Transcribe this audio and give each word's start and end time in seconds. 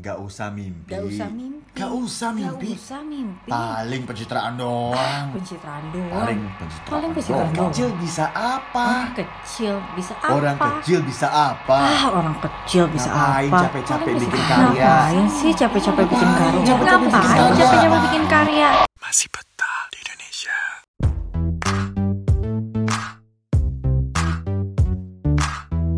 Gak 0.00 0.16
usah 0.24 0.48
mimpi. 0.48 0.88
Gak 0.88 1.04
usah 1.04 1.28
mimpi. 1.28 1.68
Gak 1.76 1.92
usah 1.92 2.28
mimpi. 2.32 2.72
Gak 2.72 2.80
usah 2.80 3.00
mimpi. 3.04 3.48
Paling 3.52 4.02
pencitraan 4.08 4.52
doang. 4.56 5.24
Pencitraan 5.36 5.84
doang. 5.92 6.16
Paling 6.16 6.40
pencitraan. 6.56 6.92
Paling 6.96 7.10
pencitraan 7.12 7.52
doang. 7.52 7.68
kecil 7.68 7.88
bisa 8.00 8.24
apa? 8.32 8.84
Orang 8.88 9.12
kecil 9.12 9.74
bisa 9.92 10.14
apa? 10.16 10.32
Orang 10.32 10.56
kecil 10.58 10.98
bisa 11.04 11.28
apa? 11.28 11.76
Ah, 11.78 12.04
orang 12.08 12.36
kecil 12.40 12.84
bisa 12.88 13.08
Ngapain 13.12 13.50
apa? 13.52 13.60
capek-capek 13.68 14.12
bikin 14.16 14.42
karya? 14.48 14.80
Ngapain 14.80 15.26
sih 15.28 15.52
capek-capek 15.52 16.04
bikin 16.08 16.28
Ngapain 16.32 16.40
karya? 16.40 16.64
capek-capek 16.64 16.98
bikin 17.04 17.12
Ngapain 17.12 17.52
capek-capek 17.52 18.00
bikin 18.08 18.24
karya? 18.26 18.68
Masih 18.96 19.28
betah 19.28 19.61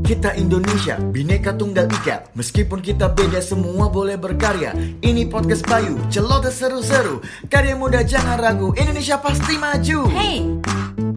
Kita 0.05 0.37
Indonesia, 0.37 1.01
bineka 1.01 1.57
tunggal 1.57 1.89
ika 1.89 2.29
Meskipun 2.37 2.85
kita 2.85 3.09
beda 3.09 3.41
semua 3.41 3.89
boleh 3.89 4.21
berkarya 4.21 4.77
Ini 5.01 5.33
podcast 5.33 5.65
Bayu, 5.65 5.97
celoteh 6.13 6.53
seru-seru 6.53 7.25
Karya 7.49 7.73
muda 7.73 8.05
jangan 8.05 8.37
ragu, 8.37 8.77
Indonesia 8.77 9.17
pasti 9.17 9.57
maju 9.57 10.05
Hey, 10.13 10.45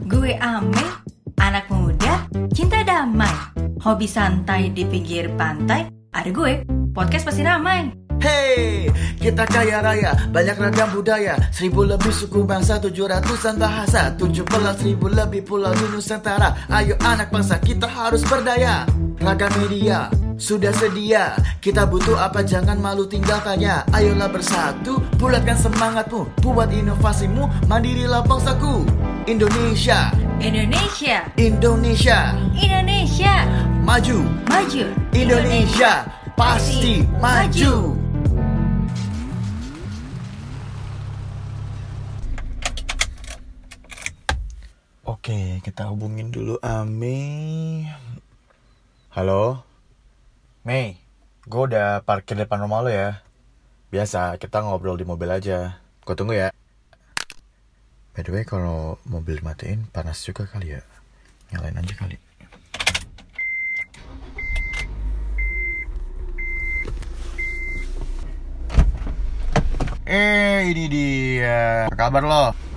gue 0.08 0.40
Ame, 0.40 0.88
anak 1.36 1.68
muda, 1.68 2.32
cinta 2.56 2.80
damai, 2.88 3.32
hobi 3.84 4.08
santai 4.08 4.72
di 4.72 4.88
pinggir 4.88 5.30
pantai. 5.36 5.92
Ada 6.16 6.32
gue, 6.32 6.64
podcast 6.96 7.28
pasti 7.28 7.44
ramai. 7.44 8.07
Hey, 8.18 8.90
kita 9.22 9.46
kaya 9.46 9.78
raya, 9.86 10.18
banyak 10.34 10.58
ragam 10.58 10.90
budaya. 10.90 11.38
Seribu 11.54 11.86
lebih 11.86 12.10
suku 12.10 12.42
bangsa, 12.42 12.82
tujuh 12.82 13.06
ratusan 13.06 13.62
bahasa. 13.62 14.10
Tujuh 14.18 14.42
belas 14.50 14.82
ribu 14.82 15.06
lebih 15.06 15.46
pulau 15.46 15.70
di 15.78 15.86
Nusantara. 15.94 16.66
Ayo 16.66 16.98
anak 17.06 17.30
bangsa, 17.30 17.62
kita 17.62 17.86
harus 17.86 18.26
berdaya. 18.26 18.90
Ragam 19.22 19.54
media, 19.62 20.10
sudah 20.38 20.74
sedia. 20.74 21.38
Kita 21.62 21.86
butuh 21.86 22.18
apa, 22.18 22.42
jangan 22.42 22.78
malu 22.78 23.10
tinggal 23.10 23.42
tanya 23.42 23.82
Ayolah 23.94 24.30
bersatu, 24.30 24.98
bulatkan 25.18 25.58
semangatmu. 25.58 26.26
Buat 26.42 26.74
inovasimu, 26.74 27.70
mandirilah 27.70 28.26
bangsaku. 28.26 28.86
Indonesia, 29.30 30.10
Indonesia, 30.42 31.26
Indonesia. 31.38 32.34
Indonesia, 32.58 33.34
Maju, 33.86 34.26
maju. 34.50 34.86
Indonesia. 35.14 36.06
Pasti 36.38 37.02
maju. 37.18 38.07
Oke, 45.28 45.60
kita 45.60 45.92
hubungin 45.92 46.32
dulu 46.32 46.56
Ame. 46.64 47.20
Halo, 49.12 49.60
Mei. 50.64 51.04
Gue 51.44 51.68
udah 51.68 52.00
parkir 52.00 52.40
depan 52.40 52.64
rumah 52.64 52.80
lo 52.80 52.88
ya. 52.88 53.20
Biasa, 53.92 54.40
kita 54.40 54.64
ngobrol 54.64 54.96
di 54.96 55.04
mobil 55.04 55.28
aja. 55.28 55.84
Gue 56.08 56.16
tunggu 56.16 56.32
ya. 56.32 56.56
By 58.16 58.24
the 58.24 58.32
way, 58.32 58.48
kalau 58.48 59.04
mobil 59.04 59.44
dimatiin, 59.44 59.92
panas 59.92 60.24
juga 60.24 60.48
kali 60.48 60.80
ya. 60.80 60.82
Nyalain 61.52 61.76
aja 61.76 61.94
kali. 62.00 62.16
Eh, 70.08 70.72
ini 70.72 70.88
dia. 70.88 71.92
Apa 71.92 72.00
kabar 72.00 72.24
lo? 72.24 72.77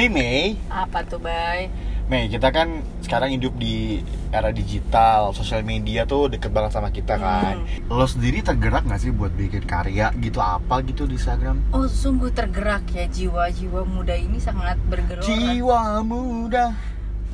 Mei 0.00 0.08
Mei, 0.08 0.56
Apa 0.72 1.04
tuh, 1.04 1.20
Bay? 1.20 1.68
Mei 2.08 2.24
kita 2.32 2.48
kan 2.48 2.80
sekarang 3.04 3.36
hidup 3.36 3.52
di 3.60 4.00
era 4.32 4.48
digital, 4.48 5.36
sosial 5.36 5.60
media 5.60 6.08
tuh 6.08 6.32
deket 6.32 6.56
banget 6.56 6.72
sama 6.72 6.88
kita 6.88 7.20
kan. 7.20 7.60
Lo 7.84 8.08
sendiri 8.08 8.40
tergerak 8.40 8.88
gak 8.88 8.96
sih 8.96 9.12
buat 9.12 9.28
bikin 9.36 9.68
karya 9.68 10.08
gitu 10.16 10.40
apa 10.40 10.80
gitu 10.88 11.04
di 11.04 11.20
Instagram? 11.20 11.60
Oh, 11.76 11.84
sungguh 11.84 12.32
tergerak 12.32 12.88
ya 12.96 13.12
jiwa-jiwa 13.12 13.84
muda 13.84 14.16
ini 14.16 14.40
sangat 14.40 14.80
bergerak. 14.88 15.20
Jiwa 15.20 16.00
muda. 16.00 16.72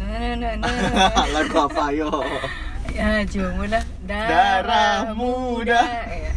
Nah, 0.02 0.34
nah, 0.34 0.52
nah, 0.58 0.74
nah. 0.90 1.26
Lagu 1.38 1.70
apa 1.70 1.94
yo? 1.94 2.10
ya, 2.90 3.22
jiwa 3.22 3.62
muda, 3.62 3.78
Darah 4.02 5.14
muda. 5.14 5.86
Ya. 5.86 6.34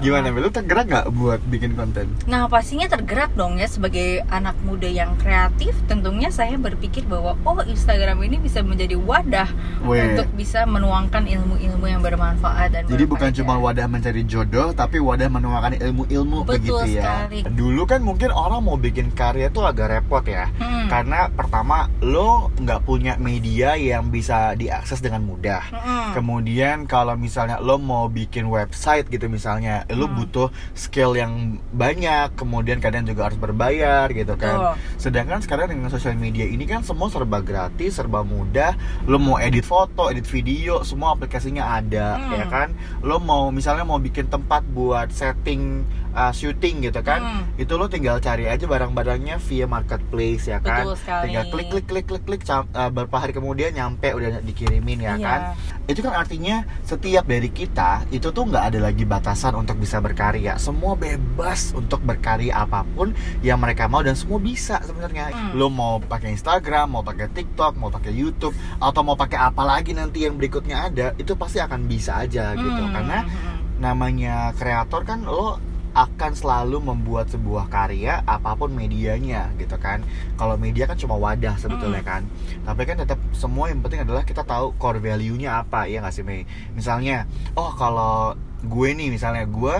Gimana, 0.00 0.32
Mei? 0.32 0.40
Lo 0.40 0.48
tergerak 0.48 0.88
gak 0.88 1.06
buat 1.12 1.40
bikin 1.44 1.76
konten? 1.76 2.08
Nah, 2.24 2.48
pastinya 2.48 2.88
tergerak 2.88 3.36
dong 3.36 3.60
ya 3.60 3.68
sebagai 3.68 4.24
anak 4.32 4.56
muda 4.64 4.88
yang 4.88 5.12
kreatif. 5.20 5.76
Tentunya 5.84 6.32
saya 6.32 6.56
berpikir 6.56 7.04
bahwa 7.04 7.36
oh 7.44 7.60
Instagram 7.60 8.24
ini 8.24 8.40
bisa 8.40 8.64
menjadi 8.64 8.96
wadah 8.96 9.48
Weh. 9.84 10.16
untuk 10.16 10.32
bisa 10.32 10.64
menuangkan 10.64 11.28
ilmu-ilmu 11.28 11.84
yang 11.84 12.00
bermanfaat 12.00 12.72
dan 12.72 12.82
Jadi 12.88 13.04
bukan 13.04 13.30
cuma 13.36 13.60
wadah 13.60 13.84
mencari 13.86 14.24
jodoh, 14.24 14.72
tapi 14.72 14.96
wadah 14.96 15.28
menuangkan 15.28 15.76
ilmu-ilmu 15.76 16.48
begitu 16.48 16.80
ya. 16.96 17.28
sekali. 17.28 17.44
Dulu 17.44 17.84
kan 17.84 18.00
mungkin 18.00 18.32
orang 18.32 18.64
mau 18.64 18.80
bikin 18.80 19.12
karya 19.12 19.52
tuh 19.52 19.68
agak 19.68 19.92
repot 19.92 20.24
ya, 20.24 20.48
Hmm. 20.56 20.88
karena 20.88 21.28
pertama 21.28 21.92
lo 22.00 22.48
nggak 22.56 22.80
punya 22.82 23.20
media 23.20 23.76
yang 23.76 24.08
bisa 24.08 24.56
diakses 24.56 25.04
dengan 25.04 25.22
mudah. 25.22 25.60
Mm-mm. 25.68 26.16
Kemudian 26.16 26.88
kalau 26.88 27.14
misalnya 27.14 27.60
lo 27.60 27.76
mau 27.76 28.08
bikin 28.08 28.48
website 28.48 29.06
gitu 29.06 29.28
misalnya, 29.28 29.84
lo 29.92 30.06
Hmm. 30.06 30.16
butuh 30.16 30.48
skill 30.72 31.14
yang 31.14 31.32
banyak. 31.70 32.34
Kemudian 32.34 32.78
kadang 32.78 33.04
juga 33.04 33.26
harus 33.26 33.36
berbayar 33.36 34.10
gitu 34.10 34.34
kan. 34.34 34.74
Sedangkan 34.96 35.40
sekarang 35.40 35.70
dengan 35.70 35.88
sosial 35.88 36.14
media 36.14 36.44
ini 36.44 36.64
kan 36.64 36.80
semua 36.80 37.08
serba 37.08 37.40
gratis, 37.40 37.96
serba 37.96 38.20
mudah. 38.20 38.74
Lo 39.04 39.16
mau 39.16 39.36
edit 39.36 39.62
foto, 39.62 40.08
edit 40.08 40.26
video, 40.26 40.82
semua 40.82 41.12
aplikasinya 41.12 41.76
ada, 41.76 42.16
Hmm. 42.16 42.32
ya 42.32 42.46
kan? 42.46 42.68
Lo 43.00 43.18
mau 43.18 43.48
misalnya 43.48 43.82
mau 43.82 43.98
bikin 43.98 44.26
tempat 44.26 44.62
buat 44.66 45.08
setting 45.10 45.82
uh, 46.10 46.30
syuting 46.30 46.82
gitu 46.82 47.00
kan? 47.00 47.20
Hmm. 47.20 47.42
Itu 47.56 47.74
lo 47.74 47.86
tinggal 47.86 48.18
cari 48.18 48.44
aja 48.44 48.64
barang-barangnya 48.64 49.38
via 49.40 49.64
marketplace 49.64 50.46
ya 50.46 50.58
kan? 50.58 50.84
Betul 50.84 50.96
sekali. 50.96 51.22
Tinggal 51.26 51.44
klik 51.48 51.68
klik 51.68 51.86
klik 51.86 52.06
klik 52.06 52.24
klik 52.24 52.42
uh, 52.46 52.62
beberapa 52.88 53.16
hari 53.18 53.32
kemudian 53.32 53.72
nyampe 53.72 54.10
udah 54.10 54.40
dikirimin 54.40 55.00
ya 55.00 55.14
Iya. 55.14 55.22
kan? 55.22 55.40
Itu 55.86 56.00
kan 56.00 56.14
artinya 56.14 56.62
setiap 56.82 57.24
dari 57.24 57.48
kita 57.48 58.04
itu 58.10 58.28
tuh 58.28 58.44
nggak 58.44 58.64
ada 58.70 58.78
lagi 58.80 59.02
batasan 59.02 59.56
untuk 59.56 59.79
bisa 59.80 59.96
berkarya. 59.98 60.60
Semua 60.60 60.92
bebas 60.94 61.72
untuk 61.72 62.04
berkarya 62.04 62.52
apa 62.52 62.84
pun 62.84 63.16
yang 63.40 63.56
mereka 63.56 63.88
mau 63.88 64.04
dan 64.04 64.12
semua 64.12 64.36
bisa 64.36 64.78
sebenarnya. 64.84 65.32
Hmm. 65.32 65.56
Lo 65.56 65.72
mau 65.72 65.96
pakai 65.98 66.36
Instagram, 66.36 66.92
mau 66.92 67.02
pakai 67.02 67.32
TikTok, 67.32 67.80
mau 67.80 67.88
pakai 67.88 68.12
YouTube 68.12 68.52
atau 68.76 69.00
mau 69.00 69.16
pakai 69.16 69.40
apa 69.40 69.64
lagi 69.64 69.96
nanti 69.96 70.28
yang 70.28 70.36
berikutnya 70.36 70.92
ada, 70.92 71.06
itu 71.16 71.32
pasti 71.32 71.58
akan 71.58 71.88
bisa 71.88 72.20
aja 72.20 72.52
gitu. 72.52 72.82
Hmm. 72.84 72.92
Karena 72.92 73.18
Hmm. 73.24 73.58
namanya 73.80 74.52
kreator 74.54 75.08
kan 75.08 75.24
lo 75.24 75.56
akan 75.90 76.32
selalu 76.38 76.78
membuat 76.78 77.26
sebuah 77.34 77.66
karya 77.66 78.22
apa 78.22 78.54
pun 78.54 78.70
medianya 78.70 79.50
gitu 79.58 79.74
kan 79.74 80.06
kalau 80.38 80.54
media 80.54 80.86
kan 80.86 80.94
cuma 80.94 81.18
wadah 81.18 81.58
sebetulnya 81.58 81.98
Hmm. 82.06 82.10
kan 82.14 82.22
tapi 82.62 82.86
kan 82.86 83.02
tetap 83.02 83.18
semua 83.34 83.74
yang 83.74 83.82
penting 83.82 84.06
adalah 84.06 84.22
kita 84.22 84.46
tahu 84.46 84.70
core 84.78 85.02
value-nya 85.02 85.66
apa 85.66 85.90
ya 85.90 85.98
nggak 85.98 86.14
sih 86.14 86.22
Mei 86.22 86.46
misalnya 86.78 87.26
oh 87.58 87.74
kalau 87.74 88.38
gue 88.62 88.88
nih 88.90 89.08
misalnya 89.08 89.44
gue 89.44 89.74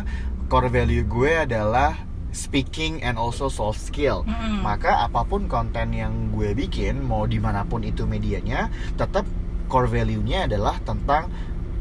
core 0.46 0.68
value 0.68 1.04
gue 1.04 1.44
adalah 1.44 1.94
speaking 2.30 3.02
and 3.02 3.18
also 3.18 3.46
soft 3.46 3.78
skill 3.78 4.22
Hmm. 4.22 4.62
maka 4.62 5.02
apa 5.02 5.22
pun 5.22 5.46
konten 5.46 5.90
yang 5.90 6.30
gue 6.30 6.54
bikin 6.54 7.02
mau 7.02 7.26
di 7.26 7.36
mana 7.36 7.62
pun 7.62 7.82
itu 7.82 8.04
medianya 8.04 8.70
tetap 8.94 9.26
core 9.66 9.86
value-nya 9.86 10.46
adalah 10.46 10.78
tentang 10.80 11.30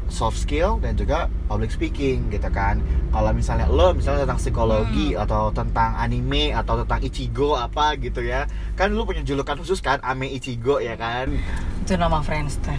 soft 0.06 0.42
skill 0.42 0.82
dan 0.82 0.94
juga 0.94 1.30
public 1.46 1.70
speaking 1.70 2.30
gitu 2.30 2.50
kan 2.50 2.82
kalau 3.10 3.30
misalnya 3.30 3.70
lo 3.70 3.94
misalnya 3.94 4.26
tentang 4.26 4.42
psikologi 4.42 5.14
atau 5.14 5.50
tentang 5.50 5.94
anime 5.94 6.50
atau 6.50 6.82
tentang 6.82 6.98
ichigo 7.00 7.54
apa 7.54 7.94
gitu 7.94 8.18
ya 8.18 8.42
kan 8.74 8.90
lo 8.90 9.06
punya 9.06 9.22
julukan 9.22 9.54
khusus 9.54 9.78
kan 9.78 10.02
ame 10.02 10.26
ichigo 10.26 10.78
ya 10.78 10.98
kan 10.98 11.30
itu 11.80 11.94
nama 11.96 12.22
Friendster. 12.22 12.74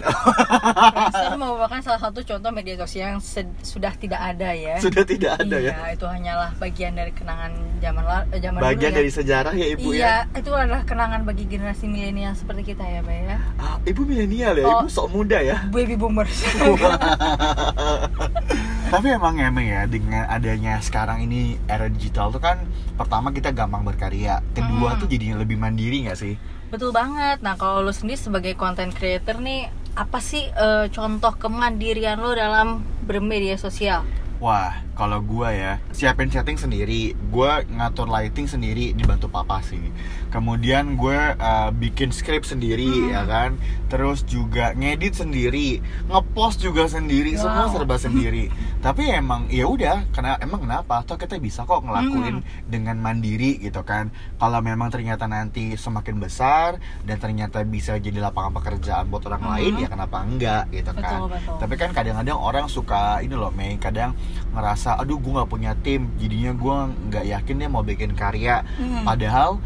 Satu 2.12 2.28
contoh 2.28 2.52
media 2.52 2.76
sosial 2.76 3.16
yang 3.16 3.22
sed- 3.24 3.56
sudah 3.64 3.96
tidak 3.96 4.20
ada 4.20 4.52
ya. 4.52 4.76
sudah 4.76 5.00
tidak 5.00 5.32
ada 5.34 5.56
iya, 5.56 5.72
ya 5.72 5.96
itu 5.96 6.04
hanyalah 6.04 6.52
bagian 6.60 6.92
dari 6.92 7.08
kenangan 7.08 7.56
zaman 7.80 8.04
la- 8.04 8.28
eh, 8.28 8.36
zaman 8.36 8.60
bagian 8.60 8.76
dulu 8.84 8.92
ya. 8.92 8.98
dari 9.00 9.10
sejarah 9.10 9.52
ya 9.56 9.66
ibu 9.72 9.88
iya, 9.90 10.28
ya 10.28 10.36
itu 10.36 10.50
adalah 10.52 10.84
kenangan 10.84 11.24
bagi 11.24 11.48
generasi 11.48 11.88
milenial 11.88 12.34
seperti 12.34 12.68
kita 12.68 12.84
ya, 12.84 13.00
Pak 13.00 13.14
ya. 13.16 13.36
ah, 13.56 13.76
ibu 13.82 14.04
milenial 14.04 14.54
ya 14.54 14.64
Oh. 14.68 14.84
ibu 14.84 14.88
sok 14.90 15.06
muda 15.08 15.38
ya 15.40 15.56
Baby 15.72 15.96
boomers. 15.96 16.36
Tapi 18.92 19.06
emang 19.08 19.34
emang 19.34 19.64
ya 19.64 19.80
dengan 19.86 20.26
adanya 20.28 20.76
sekarang 20.78 21.22
ini 21.22 21.56
era 21.64 21.88
digital 21.88 22.28
tuh 22.28 22.38
kan 22.38 22.60
pertama 22.92 23.32
kita 23.32 23.48
gampang 23.50 23.82
berkarya, 23.82 24.42
kedua 24.52 24.92
Hmm. 24.92 24.98
tuh 25.00 25.06
jadinya 25.08 25.40
lebih 25.40 25.56
mandiri 25.56 26.04
nggak 26.04 26.18
sih? 26.18 26.34
Betul 26.68 26.90
banget. 26.90 27.40
Nah, 27.40 27.54
kalau 27.54 27.80
lu 27.80 27.88
sendiri 27.88 28.18
sebagai 28.18 28.52
content 28.54 28.90
creator 28.90 29.38
nih, 29.38 29.70
apa 29.92 30.18
sih 30.24 30.48
eh, 30.48 30.86
contoh 30.88 31.36
kemandirian 31.36 32.20
lo 32.20 32.32
dalam 32.32 32.80
bermedia 33.04 33.60
sosial? 33.60 34.04
Wah, 34.42 34.82
kalau 34.92 35.18
gua 35.20 35.48
ya 35.50 35.72
siapin 35.90 36.28
setting 36.28 36.56
sendiri, 36.56 37.16
gua 37.28 37.64
ngatur 37.64 38.06
lighting 38.06 38.44
sendiri 38.44 38.92
dibantu 38.92 39.26
papa 39.26 39.60
sih. 39.60 39.80
Kemudian 40.28 40.96
gue 40.96 41.36
uh, 41.36 41.68
bikin 41.70 42.08
script 42.08 42.48
sendiri 42.48 42.88
Hmm. 42.88 43.12
ya 43.12 43.22
kan, 43.24 43.50
terus 43.86 44.24
juga 44.24 44.72
ngedit 44.72 45.12
sendiri, 45.12 45.84
ngepost 46.08 46.64
juga 46.64 46.88
sendiri, 46.88 47.36
semua 47.36 47.68
Wow. 47.68 47.72
serba 47.76 47.96
sendiri. 47.96 48.48
Tapi 48.80 49.12
emang 49.12 49.44
ya 49.46 49.68
udah, 49.68 50.08
karena 50.10 50.40
emang 50.40 50.64
kenapa? 50.64 51.04
Toh 51.04 51.14
kita 51.14 51.36
bisa 51.36 51.62
kok 51.62 51.84
ngelakuin 51.84 52.40
Hmm. 52.40 52.48
dengan 52.64 52.96
mandiri 52.96 53.60
gitu 53.60 53.84
kan. 53.84 54.08
Kalau 54.40 54.58
memang 54.58 54.88
ternyata 54.88 55.28
nanti 55.28 55.76
semakin 55.76 56.16
besar 56.16 56.80
dan 57.04 57.20
ternyata 57.20 57.60
bisa 57.62 58.00
jadi 58.00 58.16
lapangan 58.18 58.56
pekerjaan 58.56 59.12
buat 59.12 59.28
orang 59.28 59.44
Hmm. 59.44 59.52
lain, 59.52 59.72
ya 59.84 59.88
kenapa 59.92 60.16
enggak 60.24 60.64
gitu 60.72 60.92
kan? 60.96 61.18
Betul, 61.22 61.28
betul. 61.28 61.56
Tapi 61.60 61.74
kan 61.76 61.90
kadang-kadang 61.92 62.38
orang 62.40 62.66
suka 62.66 63.20
ini 63.20 63.36
loh 63.36 63.52
Mei 63.52 63.76
kadang 63.76 64.16
ngerasa 64.52 65.00
aduh 65.00 65.18
gue 65.18 65.32
nggak 65.32 65.50
punya 65.50 65.72
tim. 65.80 66.12
Jadinya 66.20 66.52
gue 66.52 66.76
nggak 67.10 67.24
yakin 67.28 67.54
dia 67.58 67.68
mau 67.68 67.82
bikin 67.82 68.12
karya. 68.12 68.62
Hmm. 68.78 69.02
padahal 69.02 69.58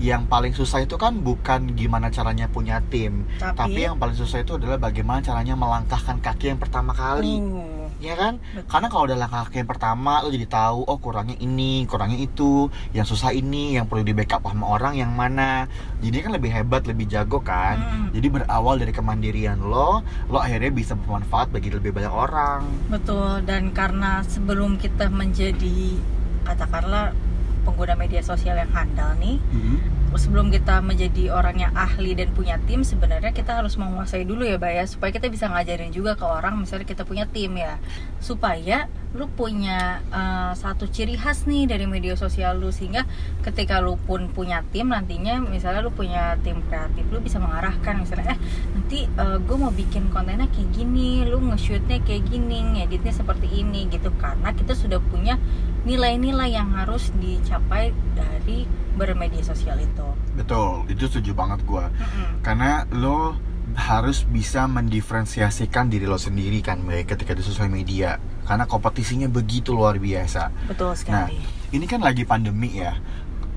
yang 0.00 0.24
paling 0.24 0.56
susah 0.56 0.80
itu 0.80 0.96
kan 0.96 1.20
bukan 1.20 1.76
gimana 1.76 2.08
caranya 2.08 2.48
punya 2.48 2.80
tim 2.88 3.28
Tapi- 3.36 3.52
tapi, 3.52 3.80
yang 3.84 4.00
paling 4.00 4.16
susah 4.16 4.40
itu 4.40 4.56
adalah 4.56 4.80
bagaimana 4.80 5.20
caranya 5.20 5.52
melangkahkan 5.52 6.24
kaki 6.24 6.56
yang 6.56 6.60
pertama 6.60 6.96
kali. 6.96 7.36
Uh, 7.36 7.89
ya 8.00 8.16
kan? 8.16 8.40
Betul. 8.40 8.66
karena 8.66 8.86
kalau 8.88 9.04
udah 9.06 9.18
langkah 9.20 9.46
yang 9.52 9.68
pertama 9.68 10.24
lo 10.24 10.32
jadi 10.32 10.48
tahu 10.48 10.88
oh 10.88 10.98
kurangnya 10.98 11.36
ini 11.38 11.84
kurangnya 11.84 12.18
itu 12.18 12.72
yang 12.96 13.04
susah 13.04 13.30
ini 13.36 13.76
yang 13.76 13.86
perlu 13.86 14.02
di 14.02 14.16
backup 14.16 14.42
sama 14.48 14.66
orang 14.74 14.96
yang 14.96 15.12
mana. 15.12 15.68
Jadi 16.00 16.16
kan 16.24 16.32
lebih 16.32 16.50
hebat 16.50 16.88
lebih 16.88 17.06
jago 17.06 17.38
kan? 17.44 17.76
Hmm. 17.80 18.08
jadi 18.16 18.26
berawal 18.32 18.80
dari 18.80 18.90
kemandirian 18.90 19.60
lo 19.60 20.00
lo 20.32 20.38
akhirnya 20.40 20.72
bisa 20.72 20.96
bermanfaat 20.96 21.52
bagi 21.52 21.70
lebih 21.70 21.92
banyak 21.92 22.10
orang. 22.12 22.64
Betul, 22.88 23.44
dan 23.44 23.70
karena 23.76 24.24
sebelum 24.24 24.80
kita 24.80 25.12
menjadi 25.12 26.00
katakanlah 26.48 27.12
pengguna 27.62 27.94
media 27.94 28.24
sosial 28.24 28.56
yang 28.56 28.72
handal 28.72 29.12
nih, 29.20 29.36
sebelum 30.18 30.50
kita 30.50 30.82
menjadi 30.82 31.30
orang 31.30 31.62
yang 31.62 31.72
ahli 31.76 32.18
dan 32.18 32.34
punya 32.34 32.58
tim, 32.66 32.82
sebenarnya 32.82 33.30
kita 33.30 33.62
harus 33.62 33.78
menguasai 33.78 34.26
dulu 34.26 34.42
ya, 34.42 34.58
Bay 34.58 34.80
ya, 34.80 34.84
supaya 34.88 35.14
kita 35.14 35.30
bisa 35.30 35.46
ngajarin 35.46 35.94
juga 35.94 36.18
ke 36.18 36.26
orang, 36.26 36.58
misalnya 36.58 36.86
kita 36.86 37.06
punya 37.06 37.30
tim 37.30 37.54
ya, 37.54 37.78
supaya 38.18 38.90
lu 39.10 39.26
punya 39.26 39.98
uh, 40.14 40.54
satu 40.54 40.86
ciri 40.86 41.18
khas 41.18 41.42
nih 41.42 41.66
dari 41.66 41.82
media 41.82 42.14
sosial 42.14 42.62
lu 42.62 42.70
sehingga 42.70 43.02
ketika 43.42 43.82
lu 43.82 43.98
pun 43.98 44.30
punya 44.30 44.62
tim 44.70 44.86
nantinya 44.86 45.42
misalnya 45.42 45.82
lu 45.82 45.90
punya 45.90 46.38
tim 46.46 46.62
kreatif 46.70 47.02
lu 47.10 47.18
bisa 47.18 47.42
mengarahkan. 47.42 47.98
Misalnya 47.98 48.38
eh 48.38 48.40
nanti 48.70 49.10
gue 49.18 49.56
mau 49.58 49.74
bikin 49.74 50.14
kontennya 50.14 50.46
kayak 50.54 50.70
gini 50.70 51.26
lu 51.26 51.42
nge-shootnya 51.42 51.98
kayak 52.06 52.22
gini 52.30 52.78
ngeditnya 52.78 53.10
seperti 53.10 53.50
ini 53.50 53.90
gitu. 53.90 54.14
Karena 54.14 54.54
kita 54.54 54.78
sudah 54.78 55.02
punya 55.02 55.42
nilai-nilai 55.82 56.54
yang 56.54 56.70
harus 56.78 57.10
dicapai 57.18 57.90
dari 58.14 58.62
bermedia 59.00 59.40
sosial 59.40 59.80
itu. 59.80 60.04
Betul 60.36 60.84
itu 60.92 61.08
setuju 61.08 61.32
banget 61.32 61.64
gue 61.64 61.84
Mm-mm. 61.88 62.44
karena 62.44 62.84
lo 62.92 63.32
harus 63.74 64.26
bisa 64.26 64.66
mendiferensiasikan 64.66 65.88
diri 65.88 66.02
lo 66.02 66.18
sendiri 66.18 66.58
kan 66.60 66.82
baik 66.82 67.16
ketika 67.16 67.32
di 67.32 67.40
sosial 67.40 67.70
media. 67.72 68.20
Karena 68.44 68.66
kompetisinya 68.66 69.30
begitu 69.30 69.72
luar 69.72 69.96
biasa. 69.96 70.50
Betul 70.66 70.98
sekali. 70.98 71.38
ini 71.70 71.86
kan 71.86 72.02
lagi 72.02 72.26
pandemi 72.26 72.82
ya. 72.82 72.98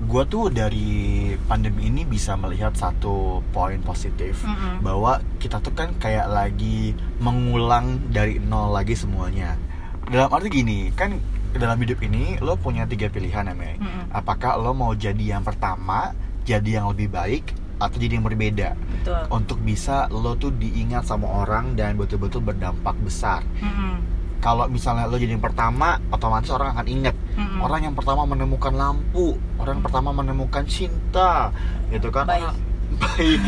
Gue 0.04 0.28
tuh 0.28 0.52
dari 0.52 1.32
pandemi 1.48 1.88
ini 1.88 2.04
bisa 2.04 2.38
melihat 2.38 2.78
satu 2.78 3.42
poin 3.50 3.82
positif. 3.82 4.46
Mm-mm. 4.46 4.86
bahwa 4.86 5.18
kita 5.42 5.58
tuh 5.60 5.74
kan 5.74 5.98
kayak 5.98 6.30
lagi 6.30 6.94
mengulang 7.18 8.14
dari 8.14 8.38
nol 8.38 8.70
lagi 8.70 8.94
semuanya. 8.94 9.58
Dalam 10.04 10.30
arti 10.30 10.52
gini 10.52 10.94
kan 10.94 11.18
dalam 11.56 11.78
hidup 11.78 12.00
ini 12.00 12.38
lo 12.38 12.56
punya 12.56 12.84
tiga 12.84 13.08
pilihan 13.08 13.46
ya 13.46 13.54
Mei 13.54 13.76
Mm-mm. 13.76 14.10
apakah 14.10 14.56
lo 14.56 14.72
mau 14.72 14.92
jadi 14.92 15.34
yang 15.34 15.44
pertama 15.44 16.14
jadi 16.44 16.78
yang 16.78 16.90
lebih 16.90 17.08
baik 17.08 17.46
atau 17.78 17.98
jadi 17.98 18.16
yang 18.16 18.24
berbeda 18.24 18.74
betul 18.74 19.22
untuk 19.30 19.58
bisa 19.60 20.06
lo 20.08 20.34
tuh 20.34 20.52
diingat 20.52 21.04
sama 21.04 21.28
orang 21.28 21.74
dan 21.74 21.94
betul-betul 21.94 22.40
berdampak 22.40 22.96
besar 23.00 23.44
Mm-mm. 23.58 24.00
kalau 24.40 24.66
misalnya 24.66 25.06
lo 25.06 25.16
jadi 25.16 25.34
yang 25.34 25.44
pertama 25.44 26.00
otomatis 26.10 26.50
orang 26.50 26.72
akan 26.72 26.88
ingat 26.88 27.16
Mm-mm. 27.34 27.60
orang 27.60 27.82
yang 27.84 27.96
pertama 27.96 28.24
menemukan 28.24 28.72
lampu 28.72 29.36
orang 29.58 29.78
yang 29.78 29.86
pertama 29.86 30.10
menemukan 30.12 30.64
cinta 30.64 31.52
gitu 31.90 32.08
kan 32.08 32.26
Baik. 32.26 32.44
Orang- 32.44 32.62
baik 32.94 33.42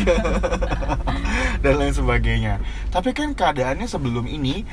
dan 1.62 1.74
lain 1.76 1.94
sebagainya 1.94 2.58
tapi 2.90 3.12
kan 3.12 3.30
keadaannya 3.30 3.86
sebelum 3.86 4.26
ini 4.26 4.66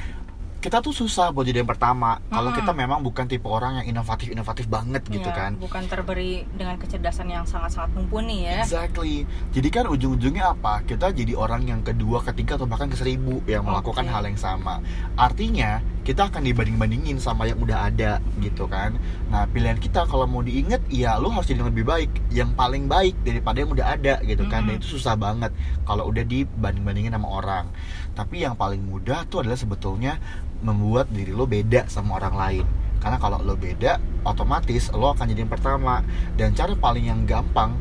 kita 0.64 0.80
tuh 0.80 0.96
susah 0.96 1.36
buat 1.36 1.44
jadi 1.44 1.60
yang 1.60 1.68
pertama 1.68 2.24
kalau 2.32 2.56
kita 2.56 2.72
memang 2.72 3.04
bukan 3.04 3.28
tipe 3.28 3.44
orang 3.52 3.84
yang 3.84 4.00
inovatif 4.00 4.32
inovatif 4.32 4.72
banget 4.72 5.04
gitu 5.12 5.28
Iya, 5.28 5.36
kan 5.36 5.52
bukan 5.60 5.84
terberi 5.92 6.48
dengan 6.56 6.80
kecerdasan 6.80 7.28
yang 7.28 7.44
sangat-sangat 7.44 7.92
mumpuni 8.00 8.48
ya 8.48 8.64
Exactly. 8.64 9.28
Jadi 9.52 9.68
kan 9.74 9.86
ujung-ujungnya 9.92 10.56
apa? 10.56 10.86
Kita 10.88 11.12
jadi 11.12 11.36
orang 11.36 11.68
yang 11.68 11.82
kedua, 11.84 12.24
ketiga 12.24 12.56
atau 12.56 12.64
bahkan 12.64 12.88
ke 12.88 12.96
seribu 12.96 13.44
yang 13.44 13.68
melakukan 13.68 14.08
Oke. 14.08 14.14
hal 14.14 14.24
yang 14.24 14.40
sama. 14.40 14.80
Artinya 15.20 15.84
kita 16.08 16.32
akan 16.32 16.48
dibanding-bandingin 16.48 17.20
sama 17.20 17.44
yang 17.44 17.60
udah 17.60 17.92
ada 17.92 18.24
gitu 18.40 18.70
kan. 18.72 18.96
Nah 19.28 19.44
pilihan 19.52 19.80
kita 19.82 20.08
kalau 20.08 20.24
mau 20.30 20.40
diinget, 20.40 20.80
ya 20.88 21.20
lu 21.20 21.28
harus 21.34 21.50
jadi 21.50 21.60
yang 21.60 21.72
lebih 21.76 21.86
baik, 21.86 22.12
yang 22.32 22.50
paling 22.56 22.88
baik 22.88 23.20
daripada 23.28 23.58
yang 23.60 23.72
udah 23.72 23.88
ada 24.00 24.16
gitu 24.24 24.48
kan. 24.48 24.64
Dan 24.64 24.80
itu 24.80 24.96
susah 24.96 25.20
banget 25.20 25.52
kalau 25.84 26.08
udah 26.08 26.24
dibanding-bandingin 26.24 27.12
sama 27.12 27.28
orang. 27.28 27.66
Tapi 28.14 28.46
yang 28.46 28.54
paling 28.54 28.80
mudah 28.80 29.26
tuh 29.28 29.42
adalah 29.42 29.58
sebetulnya 29.58 30.22
membuat 30.64 31.12
diri 31.12 31.36
lo 31.36 31.46
beda 31.46 31.86
sama 31.92 32.18
orang 32.18 32.36
lain. 32.36 32.66
Karena 33.04 33.20
kalau 33.20 33.44
lo 33.44 33.60
beda, 33.60 34.00
otomatis 34.24 34.88
lo 34.96 35.12
akan 35.12 35.28
jadi 35.28 35.44
yang 35.44 35.52
pertama. 35.52 36.00
Dan 36.40 36.56
cara 36.56 36.72
paling 36.74 37.12
yang 37.12 37.28
gampang 37.28 37.76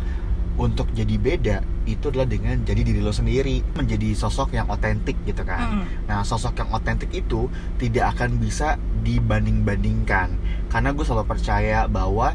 untuk 0.59 0.91
jadi 0.93 1.17
beda 1.17 1.57
itu 1.89 2.15
adalah 2.15 2.29
dengan 2.29 2.61
jadi 2.63 2.83
diri 2.83 3.01
lo 3.03 3.11
sendiri, 3.15 3.63
menjadi 3.75 4.15
sosok 4.15 4.55
yang 4.55 4.67
otentik 4.71 5.19
gitu 5.27 5.43
kan. 5.43 5.83
Mm-mm. 5.83 6.11
Nah, 6.11 6.23
sosok 6.23 6.59
yang 6.63 6.71
otentik 6.75 7.11
itu 7.11 7.47
tidak 7.79 8.19
akan 8.19 8.39
bisa 8.39 8.79
dibanding-bandingkan. 9.03 10.35
Karena 10.71 10.91
gue 10.95 11.03
selalu 11.07 11.27
percaya 11.27 11.87
bahwa 11.91 12.35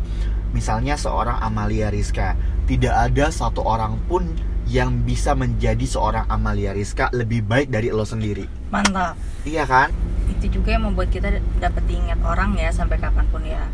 misalnya 0.51 0.99
seorang 0.99 1.39
Amalia 1.39 1.91
Rizka, 1.91 2.35
tidak 2.67 2.95
ada 2.95 3.31
satu 3.31 3.63
orang 3.63 3.95
pun 4.11 4.27
yang 4.67 4.99
bisa 5.07 5.31
menjadi 5.31 5.88
seorang 5.88 6.27
Amalia 6.27 6.75
Rizka 6.75 7.07
lebih 7.15 7.47
baik 7.47 7.71
dari 7.71 7.88
lo 7.88 8.03
sendiri. 8.03 8.44
mantap 8.67 9.15
Iya 9.47 9.63
kan? 9.63 9.95
Itu 10.37 10.61
juga 10.61 10.77
yang 10.77 10.85
membuat 10.87 11.09
kita 11.09 11.41
dapat 11.57 11.83
diingat 11.89 12.21
orang 12.21 12.53
ya 12.55 12.69
sampai 12.69 13.01
kapan 13.01 13.25
pun 13.33 13.41
ya 13.41 13.65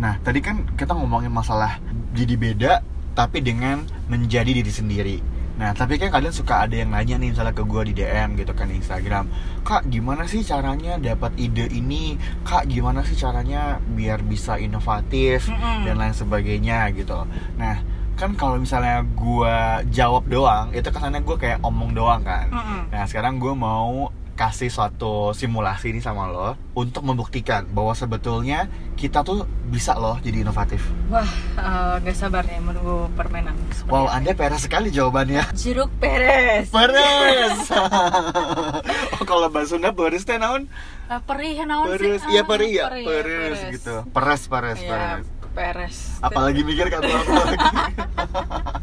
Nah, 0.00 0.16
tadi 0.24 0.40
kan 0.40 0.64
kita 0.80 0.96
ngomongin 0.96 1.28
masalah 1.28 1.76
jadi 2.16 2.34
beda 2.40 2.72
tapi 3.12 3.44
dengan 3.44 3.84
menjadi 4.08 4.48
diri 4.48 4.72
sendiri. 4.72 5.16
Nah, 5.60 5.76
tapi 5.76 6.00
kan 6.00 6.08
kalian 6.08 6.32
suka 6.32 6.64
ada 6.64 6.72
yang 6.72 6.88
nanya 6.88 7.20
nih 7.20 7.36
misalnya 7.36 7.52
ke 7.52 7.60
gue 7.68 7.92
di 7.92 8.00
DM 8.00 8.32
gitu 8.40 8.56
kan 8.56 8.72
di 8.72 8.80
Instagram. 8.80 9.28
Kak, 9.60 9.92
gimana 9.92 10.24
sih 10.24 10.40
caranya 10.40 10.96
dapat 10.96 11.36
ide 11.36 11.68
ini? 11.68 12.16
Kak, 12.48 12.64
gimana 12.64 13.04
sih 13.04 13.12
caranya 13.12 13.76
biar 13.92 14.24
bisa 14.24 14.56
inovatif 14.56 15.52
Mm-mm. 15.52 15.84
dan 15.84 16.00
lain 16.00 16.16
sebagainya 16.16 16.88
gitu. 16.96 17.28
Nah, 17.60 17.84
kan 18.16 18.32
kalau 18.40 18.56
misalnya 18.56 19.04
gue 19.04 19.56
jawab 19.92 20.24
doang, 20.32 20.72
itu 20.72 20.88
kesannya 20.88 21.20
gue 21.20 21.36
kayak 21.36 21.60
omong 21.60 21.92
doang 21.92 22.24
kan. 22.24 22.48
Mm-mm. 22.48 22.88
Nah 22.88 23.04
sekarang 23.04 23.36
gue 23.36 23.52
mau 23.52 24.08
kasih 24.40 24.72
suatu 24.72 25.36
simulasi 25.36 25.92
nih 25.92 26.00
sama 26.00 26.24
lo 26.24 26.56
untuk 26.72 27.04
membuktikan 27.04 27.68
bahwa 27.68 27.92
sebetulnya 27.92 28.64
kita 28.96 29.20
tuh 29.20 29.44
bisa 29.68 29.92
loh 29.94 30.16
jadi 30.18 30.40
inovatif. 30.40 30.80
wah 31.06 31.28
eh, 31.54 32.00
gak 32.00 32.16
sabar 32.16 32.40
nih 32.42 32.56
menunggu 32.56 33.12
permainan 33.12 33.52
Wow, 33.84 34.08
apa. 34.08 34.16
anda 34.16 34.32
peres 34.32 34.64
sekali 34.64 34.88
jawabannya. 34.88 35.52
jeruk 35.52 35.92
peres 36.00 36.72
Peres. 36.72 37.68
oh, 39.14 39.24
kalau 39.24 39.52
bahasa 39.52 39.76
Sunda 39.76 39.92
peres 39.92 40.24
teh 40.24 40.40
naon? 40.40 40.64
Ah, 41.04 41.20
perih 41.20 41.60
naon 41.62 41.92
sih 41.92 42.16
Peres. 42.16 42.22
Iya 42.24 42.40
Ah, 42.40 42.48
perih 42.48 42.70
ya, 42.72 42.84
perih, 42.88 43.04
peres 43.04 43.60
gitu. 43.70 43.94
Peres, 44.08 44.42
peres, 44.46 44.78
Iya, 44.78 44.88
peres. 44.88 45.26
peres 45.52 45.96
Apalagi 46.20 46.64
mikir 46.64 46.88
kan 46.88 47.02
apa 47.02 47.12
lagi? 47.12 47.56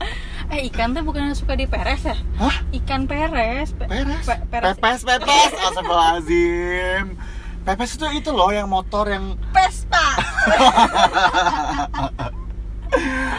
eh 0.57 0.65
ikan 0.67 0.89
tuh 0.91 1.05
bukannya 1.05 1.31
suka 1.31 1.53
diperes 1.53 2.01
ya 2.03 2.17
Hah? 2.35 2.57
ikan 2.73 3.05
peres 3.05 3.71
Pe- 3.71 3.85
Peres? 3.85 4.25
pe- 4.25 4.41
peres 4.49 4.75
Pepes, 4.75 5.01
pepes. 5.03 5.51
Astagfirullahaladzim. 5.53 7.13
Pepes 7.61 7.89
itu 7.93 8.05
itu 8.15 8.29
loh 8.31 8.49
yang 8.49 8.65
motor 8.65 9.05
yang 9.05 9.37
pesta 9.53 10.17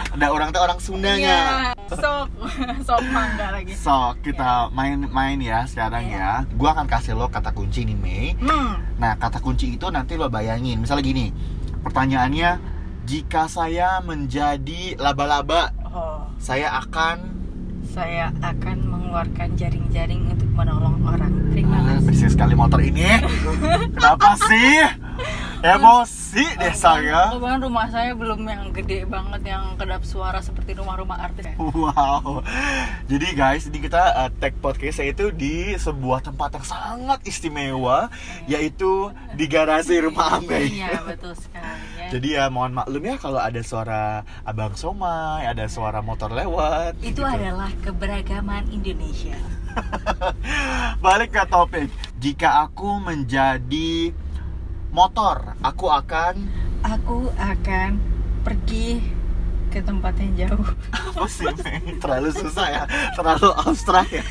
ada 0.09 0.27
orang 0.29 0.53
teh 0.53 0.61
orang 0.61 0.77
Sundanya. 0.77 1.73
Iya, 1.73 1.73
sok 1.89 2.27
sok 2.87 3.01
mangga 3.09 3.49
lagi 3.51 3.73
So, 3.73 4.13
kita 4.21 4.69
main-main 4.69 5.41
ya 5.41 5.65
sekarang 5.65 6.05
Iya. 6.05 6.45
ya. 6.45 6.53
Gua 6.53 6.71
akan 6.71 6.85
kasih 6.85 7.17
lo 7.17 7.27
kata 7.27 7.49
kunci 7.49 7.81
nih, 7.81 7.97
Mei. 7.97 8.37
hmm 8.37 9.01
Nah, 9.01 9.17
kata 9.17 9.39
kunci 9.39 9.73
itu 9.73 9.89
nanti 9.89 10.13
lo 10.13 10.29
bayangin. 10.29 10.77
Misalnya 10.77 11.01
gini, 11.01 11.25
pertanyaannya, 11.81 12.61
jika 13.03 13.47
saya 13.47 13.97
menjadi 13.99 14.93
laba-laba, 14.95 15.73
oh 15.93 16.25
saya 16.39 16.81
akan... 16.83 17.17
saya 17.89 18.29
akan 18.45 18.77
mengeluarkan 18.85 19.57
jaring-jaring 19.57 20.29
untuk 20.29 20.49
menolong 20.53 21.01
orang 21.03 21.33
terima 21.49 21.81
Ah, 21.81 21.97
kasih 21.97 22.05
berisik 22.05 22.29
sekali 22.37 22.53
motor 22.53 22.79
ini. 22.83 23.07
Kenapa 23.97 24.37
sih? 24.45 24.71
Emosi 25.65 26.18
deh 26.33 26.75
saya. 26.77 27.33
Kebetulan 27.33 27.59
rumah 27.65 27.87
saya 27.89 28.11
belum 28.13 28.45
yang 28.45 28.69
gede 28.69 29.09
banget 29.09 29.41
yang 29.49 29.73
kedap 29.75 30.05
suara 30.05 30.39
seperti 30.43 30.77
rumah-rumah 30.77 31.17
artis. 31.17 31.49
ya. 31.49 31.55
Wow. 31.57 32.45
Jadi 33.09 33.27
guys, 33.33 33.65
ini 33.65 33.79
kita 33.81 34.01
uh, 34.13 34.29
tag 34.37 34.53
podcast 34.61 35.01
itu 35.01 35.33
di 35.33 35.73
sebuah 35.73 36.21
tempat 36.21 36.61
yang 36.61 36.67
sangat 36.67 37.19
istimewa, 37.25 38.13
yaitu 38.45 39.09
di 39.33 39.49
garasi 39.49 39.97
rumah 40.03 40.37
Amei. 40.37 40.69
Iya 40.69 41.01
betul 41.03 41.33
sekali 41.33 41.87
ya. 41.97 42.07
Jadi 42.13 42.27
ya 42.37 42.45
mohon 42.53 42.77
maklum 42.77 43.03
ya 43.05 43.15
kalau 43.17 43.41
ada 43.41 43.61
suara 43.65 44.21
abang 44.45 44.77
somai, 44.77 45.45
ada 45.49 45.65
suara 45.65 46.05
motor 46.05 46.29
lewat. 46.29 46.99
itu 47.01 47.21
gitu. 47.21 47.23
adalah 47.25 47.71
keberagaman 47.81 48.69
Indonesia. 48.69 49.37
Balik 51.05 51.33
ke 51.33 51.43
topik. 51.47 51.89
Jika 52.19 52.67
aku 52.67 52.99
menjadi 52.99 54.11
motor, 54.91 55.55
aku 55.59 55.87
akan 55.87 56.35
Aku 56.79 57.27
akan 57.35 57.99
pergi 58.39 59.03
ke 59.67 59.83
tempat 59.83 60.15
yang 60.17 60.47
jauh. 60.47 60.65
apa 60.95 61.27
sih? 61.27 61.45
Mei? 61.45 61.93
Terlalu 61.99 62.31
susah 62.31 62.67
ya, 62.71 62.83
terlalu 63.13 63.51
abstrak 63.53 64.07
ya. 64.09 64.23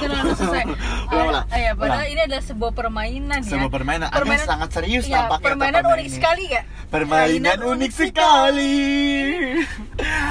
Terlalu 0.00 0.32
susah. 0.32 0.62
Ulang, 1.06 1.26
ulang. 1.28 1.46
Ya, 1.46 1.70
padahal 1.72 2.02
Ulang. 2.02 2.10
ini 2.10 2.20
adalah 2.24 2.42
sebuah 2.42 2.72
permainan 2.72 3.38
ya. 3.38 3.50
Sebuah 3.52 3.70
permainan, 3.70 4.08
Anda 4.08 4.36
sangat 4.40 4.68
serius 4.72 5.04
Iya, 5.06 5.28
tampaknya 5.28 5.44
permainan 5.46 5.84
unik 5.86 6.00
ini. 6.02 6.10
sekali 6.10 6.44
ya. 6.48 6.62
Permainan 6.88 7.58
unik 7.62 7.92
sekali. 7.92 8.76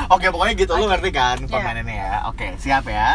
Oke, 0.09 0.27
pokoknya 0.27 0.53
gitu 0.57 0.71
lu 0.73 0.83
Oke. 0.83 0.91
ngerti 0.91 1.09
kan 1.13 1.37
Iya. 1.37 1.47
permainannya 1.47 1.95
ya. 1.95 2.13
Oke, 2.27 2.47
siap 2.57 2.83
ya. 2.89 3.09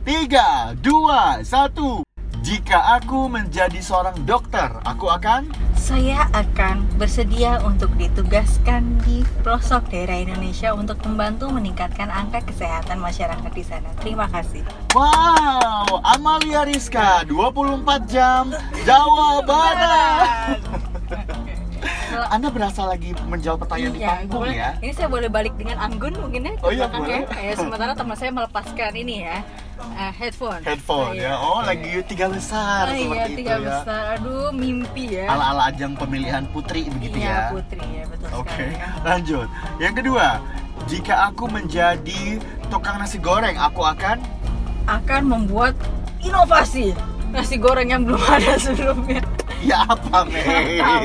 Tiga, 0.00 0.76
dua, 0.78 1.40
satu. 1.42 2.04
Jika 2.50 2.98
aku 2.98 3.30
menjadi 3.30 3.78
seorang 3.78 4.26
dokter, 4.26 4.74
aku 4.82 5.06
akan 5.06 5.46
Saya 5.78 6.26
akan 6.34 6.82
bersedia 6.98 7.62
untuk 7.62 7.94
ditugaskan 7.94 8.98
di 9.06 9.22
pelosok 9.46 9.86
daerah 9.86 10.18
Indonesia 10.18 10.74
untuk 10.74 10.98
membantu 11.06 11.46
meningkatkan 11.46 12.10
angka 12.10 12.42
kesehatan 12.42 12.98
masyarakat 12.98 13.54
di 13.54 13.62
sana. 13.62 13.86
Terima 14.02 14.26
kasih. 14.26 14.66
Wow, 14.98 16.02
Amalia 16.02 16.66
Rizka 16.66 17.22
24 17.30 17.86
jam 18.10 18.50
Jawa 18.82 19.46
Barat. 19.46 20.79
Anda 22.10 22.48
berasa 22.50 22.82
lagi 22.86 23.10
menjawab 23.26 23.66
pertanyaan 23.66 23.92
di 23.94 24.00
panggung 24.02 24.42
boleh. 24.46 24.56
ya? 24.56 24.70
Ini 24.82 24.92
saya 24.92 25.08
boleh 25.10 25.28
balik 25.30 25.54
dengan 25.54 25.76
anggun 25.78 26.14
mungkin 26.18 26.40
ya 26.46 26.54
Oh 26.60 26.70
iya, 26.70 26.86
belakang 26.86 27.02
boleh. 27.06 27.20
ya. 27.30 27.42
Eh, 27.42 27.54
sementara 27.54 27.92
teman 27.94 28.16
saya 28.18 28.30
melepaskan 28.34 28.92
ini 28.94 29.14
ya 29.24 29.36
eh, 29.80 30.12
headphone. 30.12 30.60
Headphone 30.62 31.14
iya. 31.16 31.32
ya. 31.32 31.40
Oh, 31.40 31.60
lagi 31.62 31.90
tiga 32.04 32.26
besar 32.28 32.90
Oh 32.90 32.94
iya, 32.94 33.02
seperti 33.06 33.30
tiga 33.38 33.54
itu 33.54 33.62
ya. 33.62 33.70
besar. 33.80 34.02
Aduh, 34.18 34.48
mimpi 34.50 35.04
ya. 35.16 35.26
Ala-ala 35.30 35.62
ajang 35.70 35.92
pemilihan 35.94 36.44
putri 36.50 36.86
begitu 36.90 37.16
iya, 37.22 37.30
ya. 37.30 37.54
Putri 37.54 37.82
ya, 37.82 38.04
betul 38.10 38.28
Oke, 38.36 38.50
sekali. 38.50 38.74
ya. 38.76 38.88
lanjut. 39.06 39.48
Yang 39.80 39.94
kedua, 40.04 40.26
jika 40.88 41.14
aku 41.28 41.44
menjadi 41.46 42.22
tukang 42.68 42.96
nasi 42.98 43.18
goreng, 43.20 43.56
aku 43.56 43.82
akan 43.84 44.18
Akan 44.88 45.22
membuat 45.28 45.76
inovasi 46.18 46.96
nasi 47.30 47.54
goreng 47.62 47.94
yang 47.94 48.02
belum 48.02 48.18
ada 48.26 48.58
sebelumnya. 48.58 49.22
Ya 49.60 49.84
apa? 49.84 50.24
Tahu. 50.24 51.04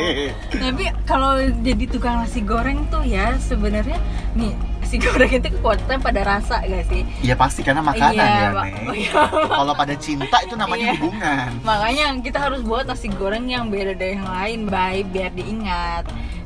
Tapi 0.51 0.83
kalau 1.03 1.33
jadi 1.59 1.85
tukang 1.85 2.24
nasi 2.24 2.39
goreng 2.39 2.88
tuh 2.88 3.03
ya 3.03 3.35
sebenarnya 3.38 4.00
nih 4.33 4.51
nasi 4.79 4.97
goreng 4.97 5.31
itu 5.33 5.50
kekuatan 5.51 5.97
pada 6.00 6.21
rasa 6.24 6.62
gak 6.62 6.85
sih? 6.88 7.01
Ya 7.19 7.33
pasti 7.33 7.62
karena 7.62 7.81
makanan 7.81 8.15
Iya, 8.15 8.50
ya, 8.53 8.63
iya. 9.09 9.21
Kalau 9.29 9.74
pada 9.74 9.95
cinta 9.95 10.38
itu 10.39 10.55
namanya 10.55 10.89
Iya. 10.89 10.97
hubungan. 10.97 11.47
Makanya 11.62 12.05
kita 12.21 12.38
harus 12.39 12.62
buat 12.62 12.85
nasi 12.85 13.09
goreng 13.12 13.45
yang 13.45 13.67
beda 13.67 13.93
dari 13.93 14.15
yang 14.15 14.27
lain, 14.27 14.59
baik 14.65 15.05
biar 15.09 15.31
diingat. 15.33 16.05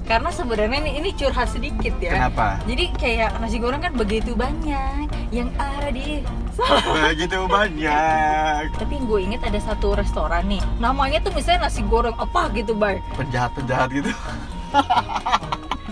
Karena 0.09 0.33
sebenarnya 0.33 0.81
ini, 0.81 0.91
ini 0.97 1.09
curhat 1.13 1.53
sedikit 1.53 1.93
ya. 2.01 2.17
Kenapa? 2.17 2.57
Jadi 2.65 2.89
kayak 2.97 3.37
nasi 3.37 3.61
goreng 3.61 3.77
kan 3.77 3.93
begitu 3.93 4.33
banyak 4.33 5.05
yang 5.29 5.53
ada 5.55 5.93
di 5.93 6.25
Begitu 7.07 7.45
banyak. 7.45 8.73
tapi 8.75 8.91
yang 8.91 9.05
gue 9.05 9.19
inget 9.21 9.41
ada 9.41 9.59
satu 9.61 9.95
restoran 9.95 10.43
nih 10.43 10.59
namanya 10.75 11.21
tuh 11.21 11.31
misalnya 11.31 11.69
nasi 11.69 11.79
goreng 11.81 12.11
apa 12.17 12.51
gitu 12.51 12.73
bay 12.73 12.99
Penjahat-penjahat 13.15 13.87
gitu. 13.93 14.11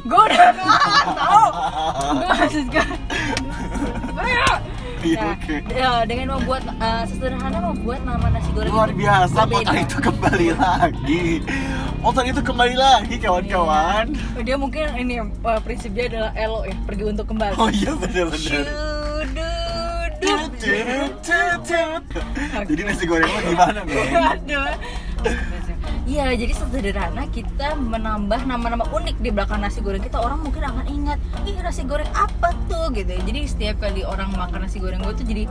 gue 0.04 0.22
udah 0.28 0.44
nggak 0.52 1.08
tahu 1.14 1.46
gue 2.16 2.28
maksud 2.28 2.66
gue 2.68 2.86
Nah, 4.98 5.38
oke. 5.38 5.56
ya, 5.72 5.92
dengan 6.04 6.28
membuat 6.36 6.64
eh, 6.68 7.04
sesederhana 7.06 7.60
membuat 7.62 8.02
nama 8.02 8.28
nasi 8.34 8.50
goreng 8.52 8.74
Luar 8.74 8.90
biasa, 8.90 9.40
berbeda. 9.46 9.54
motor 9.54 9.76
itu 9.78 9.98
kembali 10.02 10.48
lagi. 10.58 11.24
Motor 11.98 12.24
itu 12.26 12.42
kembali 12.42 12.76
lagi, 12.76 13.16
kawan-kawan. 13.18 14.06
Iya. 14.10 14.42
dia 14.44 14.56
mungkin 14.58 14.86
ini 14.98 15.16
eh, 15.22 15.60
prinsipnya 15.62 16.04
adalah 16.10 16.32
elo 16.34 16.60
ya 16.66 16.76
pergi 16.84 17.04
untuk 17.06 17.26
kembali 17.30 17.54
Oh 17.56 17.70
iya, 17.70 17.92
bener-bener. 17.94 18.38
Shududut. 18.38 20.12
Jadi 22.68 22.82
nasi 22.84 23.04
goreng 23.06 23.30
lo 23.30 23.40
gimana, 23.46 23.80
Mei? 23.86 24.02
Aduh. 24.12 24.74
Iya, 26.08 26.32
jadi 26.40 26.54
sederhana 26.56 27.28
kita 27.28 27.76
menambah 27.76 28.48
nama-nama 28.48 28.88
unik 28.96 29.20
di 29.20 29.28
belakang 29.28 29.60
nasi 29.60 29.84
goreng 29.84 30.00
kita 30.00 30.16
orang 30.16 30.40
mungkin 30.40 30.64
akan 30.64 30.88
ingat, 30.88 31.20
ih 31.44 31.60
nasi 31.60 31.84
goreng 31.84 32.08
apa 32.16 32.56
tuh 32.72 32.96
gitu. 32.96 33.12
Jadi 33.12 33.40
setiap 33.44 33.84
kali 33.84 34.08
orang 34.08 34.32
makan 34.32 34.64
nasi 34.64 34.80
goreng 34.80 35.04
gue 35.04 35.12
tuh 35.12 35.28
jadi 35.28 35.44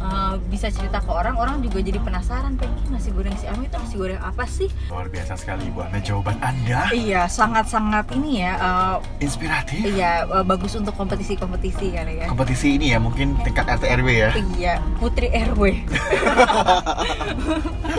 uh, 0.00 0.40
bisa 0.48 0.72
cerita 0.72 1.04
ke 1.04 1.10
orang, 1.12 1.36
orang 1.36 1.60
juga 1.60 1.84
jadi 1.84 2.00
penasaran, 2.00 2.56
pengen 2.56 2.80
nasi 2.88 3.12
goreng 3.12 3.36
si 3.36 3.44
Ami 3.44 3.68
itu 3.68 3.76
nasi 3.76 4.00
goreng 4.00 4.16
apa 4.24 4.48
sih? 4.48 4.72
Luar 4.88 5.12
biasa 5.12 5.36
sekali 5.36 5.68
Bu 5.68 5.84
Ana 5.84 6.00
jawaban 6.00 6.40
Anda. 6.40 6.88
Iya, 6.96 7.28
sangat-sangat 7.28 8.08
ini 8.16 8.40
ya, 8.40 8.56
uh, 8.56 8.96
Inspiratif. 9.20 9.84
iya 9.84 10.24
uh, 10.24 10.40
bagus 10.40 10.72
untuk 10.80 10.96
kompetisi-kompetisi 10.96 11.92
kali 11.92 12.24
ya. 12.24 12.26
Kompetisi 12.32 12.80
ini 12.80 12.96
ya, 12.96 12.98
mungkin 12.98 13.36
tingkat 13.44 13.68
RT 13.68 13.84
RW 14.00 14.08
ya. 14.16 14.30
Iya, 14.56 14.74
Putri 14.96 15.28
RW, 15.28 15.60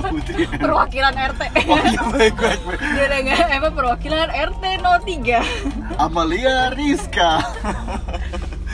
Putri. 0.09 0.49
perwakilan 0.49 1.13
RT. 1.13 1.41
Oh 1.69 1.77
iya, 1.91 2.01
baik, 2.07 2.35
baik, 2.39 2.61
baik. 2.63 2.79
Nggak 3.21 3.59
apa 3.59 3.69
perwakilan 3.69 4.27
RT 4.31 4.63
03. 4.79 5.99
Amalia 5.99 6.71
Rizka. 6.71 7.43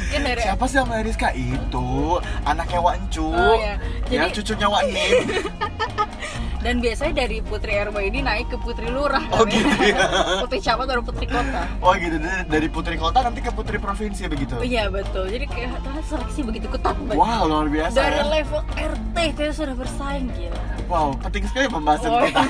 Dari 0.08 0.40
Siapa 0.40 0.64
sih 0.70 0.80
Amalia 0.80 1.04
Rizka? 1.04 1.30
Itu 1.36 2.18
anaknya 2.44 2.80
Wak 2.80 2.96
Encu. 3.02 3.28
Oh, 3.28 3.56
iya. 3.60 3.76
Ya, 4.08 4.24
Jadi- 4.30 4.34
cucunya 4.40 4.68
Wak 4.72 4.84
Nim. 4.88 5.12
dan 6.58 6.78
biasanya 6.78 7.14
dari 7.20 7.38
Putri 7.40 7.78
RW 7.78 7.98
ini 8.04 8.20
naik 8.20 8.50
ke 8.50 8.58
Putri 8.58 8.88
Lurah 8.88 9.22
Oh, 9.30 9.42
kan 9.42 9.48
ya? 9.48 9.62
gitu 9.62 9.84
ya. 9.86 9.98
Putri 10.42 10.60
Camat 10.60 10.86
baru 10.88 11.02
Putri 11.02 11.26
Kota 11.26 11.62
Oh 11.80 11.94
gitu, 11.94 12.18
dari 12.18 12.44
dari 12.48 12.68
putri 12.68 12.96
kota 12.96 13.20
nanti 13.22 13.40
ke 13.40 13.50
putri 13.50 13.78
provinsi 13.78 14.26
begitu. 14.26 14.54
Oh, 14.54 14.66
iya 14.66 14.88
betul 14.88 15.28
jadi 15.28 15.46
kayak 15.46 15.78
ternyata 15.78 16.02
seleksi 16.04 16.42
begitu 16.44 16.68
ketat 16.68 16.98
banget 17.00 17.16
Wah 17.16 17.40
luar 17.44 17.68
biasa 17.68 17.96
dari 17.96 18.18
ya. 18.18 18.26
level 18.28 18.62
RT 18.74 19.16
kita 19.32 19.54
sudah 19.54 19.76
bersaing 19.76 20.28
gila 20.32 20.62
Wow, 20.88 21.14
penting 21.20 21.44
sekali 21.46 21.68
pembahasan 21.68 22.10
Oh. 22.10 22.24
kita. 22.24 22.42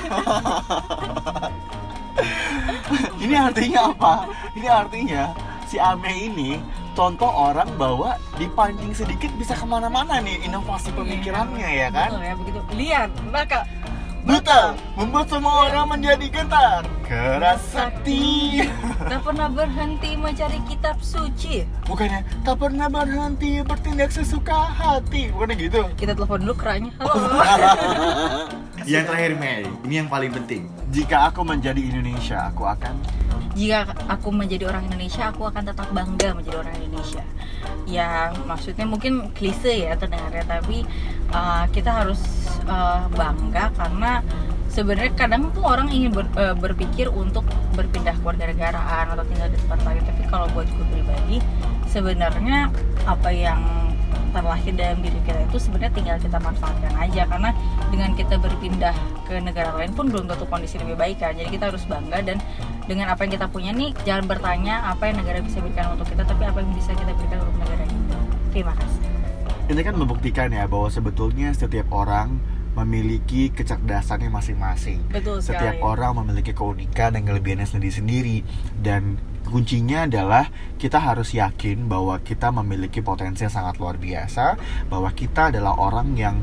ini 3.18 3.34
artinya 3.34 3.80
apa? 3.88 4.12
Ini 4.52 4.68
artinya 4.68 5.22
si 5.64 5.76
Ame 5.76 6.08
ini 6.10 6.50
contoh 6.92 7.28
orang 7.28 7.68
bahwa 7.74 8.16
dipancing 8.34 8.90
sedikit 8.92 9.30
bisa 9.34 9.54
ke 9.54 9.62
mana-mana 9.62 10.18
nih 10.18 10.42
inovasi 10.42 10.90
pemikirannya 10.90 11.68
ya 11.78 11.88
kan? 11.88 12.10
betul 12.10 12.22
ya 12.22 12.34
begitu 12.34 12.58
lihat 12.74 13.08
maka 13.28 13.62
Buta 14.28 14.76
membuat 14.92 15.32
semua 15.32 15.72
orang 15.72 15.96
menjadi 15.96 16.28
gentar. 16.28 16.84
Keras 17.08 17.64
sakti. 17.72 18.60
tak 19.10 19.24
pernah 19.24 19.48
berhenti 19.48 20.20
mencari 20.20 20.60
kitab 20.68 21.00
suci 21.00 21.64
Bukannya 21.88 22.20
tak 22.44 22.60
pernah 22.60 22.92
berhenti 22.92 23.64
bertindak 23.64 24.12
sesuka 24.12 24.68
hati. 24.68 25.32
Bukannya 25.32 25.56
gitu? 25.56 25.80
kita 25.96 26.12
telepon 26.12 26.44
dulu 26.44 26.54
keranya 26.60 26.92
halo 27.00 27.16
Yang 28.88 29.04
terakhir 29.12 29.32
Mei, 29.36 29.68
ini 29.84 30.00
yang 30.00 30.08
paling 30.08 30.32
penting. 30.32 30.64
Jika 30.88 31.28
aku 31.28 31.44
menjadi 31.44 31.76
Indonesia, 31.76 32.48
aku 32.48 32.64
akan? 32.64 32.96
Jika 33.52 33.84
aku 34.08 34.32
menjadi 34.32 34.64
orang 34.64 34.88
Indonesia 34.88 35.28
aku 35.28 35.44
akan 35.44 35.60
tetap 35.60 35.92
bangga 35.92 36.32
menjadi 36.32 36.56
orang 36.56 36.72
Indonesia. 36.80 37.20
Yang 37.84 38.48
maksudnya 38.48 38.88
mungkin 38.88 39.28
klise 39.36 39.84
ya 39.84 39.92
terdengarnya 39.92 40.40
tapi 40.48 40.88
uh, 41.36 41.68
kita 41.68 42.00
harus 42.00 42.16
uh, 42.64 43.04
bangga 43.12 43.76
karena 43.76 44.24
sebenarnya 44.72 45.12
kadang 45.20 45.52
tuh 45.52 45.68
orang 45.68 45.92
ingin 45.92 46.08
ber- 46.08 46.32
uh, 46.40 46.56
berpikir 46.56 47.12
untuk 47.12 47.44
berpindah 47.76 48.16
kewarganegaraan 48.24 49.12
atau 49.12 49.24
tinggal 49.28 49.52
di 49.52 49.60
tempat 49.68 49.84
lain. 49.84 50.00
Tapi 50.00 50.22
kalau 50.32 50.48
buat 50.56 50.64
gue 50.64 50.86
pribadi 50.96 51.44
sebenarnya 51.92 52.72
apa 53.04 53.28
yang 53.36 53.60
terlahir 54.30 54.72
dalam 54.76 54.98
diri 55.00 55.20
kita 55.24 55.40
itu 55.44 55.58
sebenarnya 55.58 55.92
tinggal 55.94 56.16
kita 56.20 56.38
manfaatkan 56.40 56.92
aja. 56.98 57.22
Karena 57.28 57.50
dengan 57.88 58.10
kita 58.14 58.34
berpindah 58.36 58.94
ke 59.24 59.40
negara 59.40 59.74
lain 59.76 59.92
pun 59.92 60.08
belum 60.08 60.28
tentu 60.28 60.44
kondisi 60.48 60.76
lebih 60.80 60.96
baik 60.96 61.20
kan. 61.20 61.36
Jadi 61.36 61.48
kita 61.52 61.70
harus 61.72 61.84
bangga 61.88 62.18
dan 62.22 62.38
dengan 62.88 63.12
apa 63.12 63.24
yang 63.28 63.32
kita 63.36 63.46
punya 63.52 63.70
nih 63.76 63.92
jangan 64.08 64.24
bertanya 64.24 64.88
apa 64.88 65.12
yang 65.12 65.20
negara 65.20 65.44
bisa 65.44 65.60
berikan 65.60 65.92
untuk 65.92 66.08
kita 66.08 66.24
tapi 66.24 66.42
apa 66.48 66.64
yang 66.64 66.72
bisa 66.72 66.96
kita 66.96 67.12
berikan 67.12 67.38
untuk 67.44 67.56
negara 67.60 67.84
kita 67.84 68.16
terima 68.52 68.72
kasih. 68.74 69.00
Ini 69.68 69.80
kan 69.84 69.94
membuktikan 70.00 70.48
ya 70.48 70.64
bahwa 70.64 70.88
sebetulnya 70.88 71.52
setiap 71.52 71.92
orang 71.92 72.40
memiliki 72.72 73.50
kecerdasannya 73.52 74.30
masing-masing. 74.30 75.02
Betul 75.10 75.42
Setiap 75.42 75.76
sekali. 75.76 75.82
orang 75.82 76.12
memiliki 76.22 76.54
keunikan 76.54 77.18
dan 77.18 77.26
kelebihannya 77.26 77.66
sendiri-sendiri. 77.66 78.46
Dan 78.78 79.18
kuncinya 79.48 80.04
adalah 80.04 80.52
kita 80.76 81.00
harus 81.00 81.32
yakin 81.34 81.88
bahwa 81.88 82.20
kita 82.20 82.52
memiliki 82.52 83.00
potensi 83.00 83.42
yang 83.42 83.52
sangat 83.52 83.80
luar 83.80 83.96
biasa, 83.96 84.60
bahwa 84.92 85.10
kita 85.16 85.50
adalah 85.50 85.74
orang 85.80 86.14
yang 86.14 86.36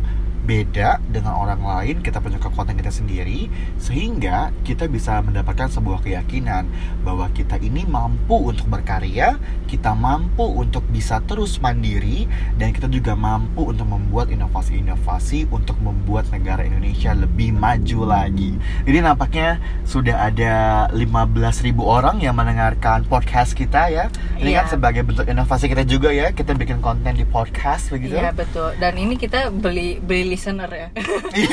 beda 0.45 1.01
dengan 1.09 1.33
orang 1.35 1.59
lain, 1.59 2.05
kita 2.05 2.21
punya 2.21 2.37
kekuatan 2.37 2.77
kita 2.77 2.93
sendiri, 2.93 3.49
sehingga 3.75 4.53
kita 4.61 4.85
bisa 4.85 5.17
mendapatkan 5.19 5.67
sebuah 5.67 6.05
keyakinan 6.05 6.69
bahwa 7.01 7.27
kita 7.33 7.57
ini 7.57 7.81
mampu 7.83 8.37
untuk 8.37 8.69
berkarya, 8.69 9.41
kita 9.65 9.91
mampu 9.91 10.45
untuk 10.45 10.85
bisa 10.87 11.17
terus 11.25 11.57
mandiri, 11.57 12.29
dan 12.55 12.69
kita 12.69 12.85
juga 12.85 13.17
mampu 13.17 13.65
untuk 13.65 13.89
membuat 13.89 14.29
inovasi-inovasi 14.29 15.49
untuk 15.49 15.81
membuat 15.81 16.29
negara 16.29 16.61
Indonesia 16.61 17.17
lebih 17.17 17.49
maju 17.51 18.05
lagi. 18.05 18.53
Jadi 18.85 18.97
nampaknya 19.01 19.57
sudah 19.83 20.29
ada 20.29 20.53
15.000 20.93 21.81
orang 21.81 22.21
yang 22.21 22.37
mendengarkan 22.37 23.01
podcast 23.09 23.57
kita 23.57 23.89
ya. 23.89 24.13
Ini 24.37 24.53
Iya. 24.53 24.61
kan 24.61 24.77
sebagai 24.77 25.01
bentuk 25.01 25.25
inovasi 25.25 25.65
kita 25.65 25.81
juga 25.83 26.13
ya, 26.13 26.29
kita 26.29 26.53
bikin 26.53 26.79
konten 26.79 27.17
di 27.17 27.25
podcast 27.25 27.89
begitu. 27.89 28.13
Iya 28.13 28.29
betul. 28.29 28.77
Dan 28.77 28.99
ini 29.01 29.17
kita 29.17 29.49
beli 29.49 29.97
beli 29.97 30.34
listener 30.35 30.67
ya. 30.69 30.87
Sih? 31.33 31.47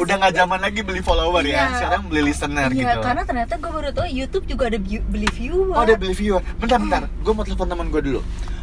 Udah 0.00 0.14
nggak 0.16 0.34
zaman 0.34 0.58
lagi 0.58 0.80
beli 0.80 1.04
follower 1.04 1.44
ya, 1.44 1.68
Iya. 1.68 1.76
sekarang 1.76 2.02
beli 2.08 2.22
listener 2.26 2.68
Iya, 2.72 2.96
gitu. 2.96 2.98
karena 3.04 3.22
ternyata 3.22 3.54
gue 3.54 3.70
baru 3.70 3.88
tahu 3.92 4.08
YouTube 4.08 4.44
juga 4.48 4.72
ada 4.72 4.78
beli 4.80 5.28
viewer. 5.30 5.76
Oh, 5.76 5.84
ada 5.84 5.94
beli 5.94 6.16
viewer. 6.16 6.40
Bentar, 6.56 6.80
bentar. 6.80 7.02
Gue 7.20 7.32
mau 7.36 7.44
telepon 7.44 7.68
teman 7.68 7.86
gue 7.88 8.00
dulu. 8.02 8.20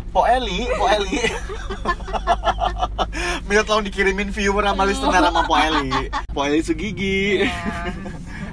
Po 0.09 0.25
Eli, 0.25 0.65
Po 0.73 0.89
Eli. 0.89 1.19
Minta 3.47 3.63
tolong 3.63 3.85
dikirimin 3.85 4.33
viewer 4.33 4.65
sama 4.65 4.83
listener 4.83 5.21
sama 5.21 5.45
Po 5.45 5.53
Eli. 5.55 6.09
Po 6.33 6.39
Eli 6.41 6.59
Sugigi. 6.65 7.45
Iya. 7.45 7.53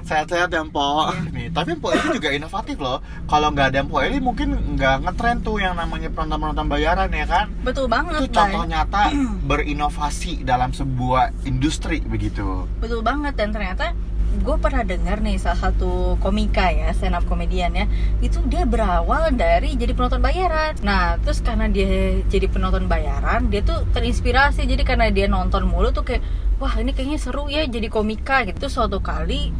Sehat-sehat 0.05 0.53
ya, 0.53 0.61
Po. 0.69 1.09
Nih, 1.33 1.49
tapi 1.49 1.73
Po 1.73 1.89
Eli 1.89 2.21
juga 2.21 2.29
inovatif 2.29 2.77
loh. 2.77 3.01
Kalau 3.25 3.49
nggak 3.49 3.73
ada 3.73 3.81
Po 3.81 3.97
Eli 4.05 4.21
mungkin 4.21 4.77
nggak 4.77 5.01
ngetren 5.01 5.41
tuh 5.41 5.57
yang 5.57 5.73
namanya 5.73 6.13
penonton-penonton 6.13 6.69
bayaran 6.69 7.09
ya 7.09 7.25
kan? 7.25 7.45
Betul 7.65 7.89
banget, 7.89 8.21
Itu 8.21 8.37
contoh 8.37 8.63
Bay. 8.63 8.69
nyata 8.69 9.03
berinovasi 9.49 10.45
dalam 10.45 10.69
sebuah 10.69 11.33
industri 11.49 12.05
begitu. 12.05 12.69
Betul 12.77 13.01
banget 13.01 13.33
dan 13.33 13.49
ternyata 13.49 13.97
gue 14.35 14.57
pernah 14.59 14.83
dengar 14.83 15.23
nih 15.23 15.39
salah 15.39 15.71
satu 15.71 16.19
komika 16.19 16.67
ya 16.67 16.91
stand 16.91 17.15
up 17.15 17.23
komedian 17.23 17.71
ya 17.71 17.87
itu 18.19 18.43
dia 18.51 18.67
berawal 18.67 19.31
dari 19.31 19.79
jadi 19.79 19.95
penonton 19.95 20.19
bayaran 20.19 20.75
nah 20.83 21.15
terus 21.23 21.39
karena 21.39 21.71
dia 21.71 22.19
jadi 22.27 22.51
penonton 22.51 22.91
bayaran 22.91 23.47
dia 23.47 23.63
tuh 23.63 23.87
terinspirasi 23.95 24.67
jadi 24.67 24.83
karena 24.83 25.07
dia 25.07 25.31
nonton 25.31 25.63
mulu 25.71 25.95
tuh 25.95 26.03
kayak 26.03 26.19
wah 26.59 26.75
ini 26.75 26.91
kayaknya 26.91 27.15
seru 27.15 27.47
ya 27.47 27.63
jadi 27.63 27.87
komika 27.87 28.43
gitu 28.43 28.67
suatu 28.67 28.99
kali 28.99 29.55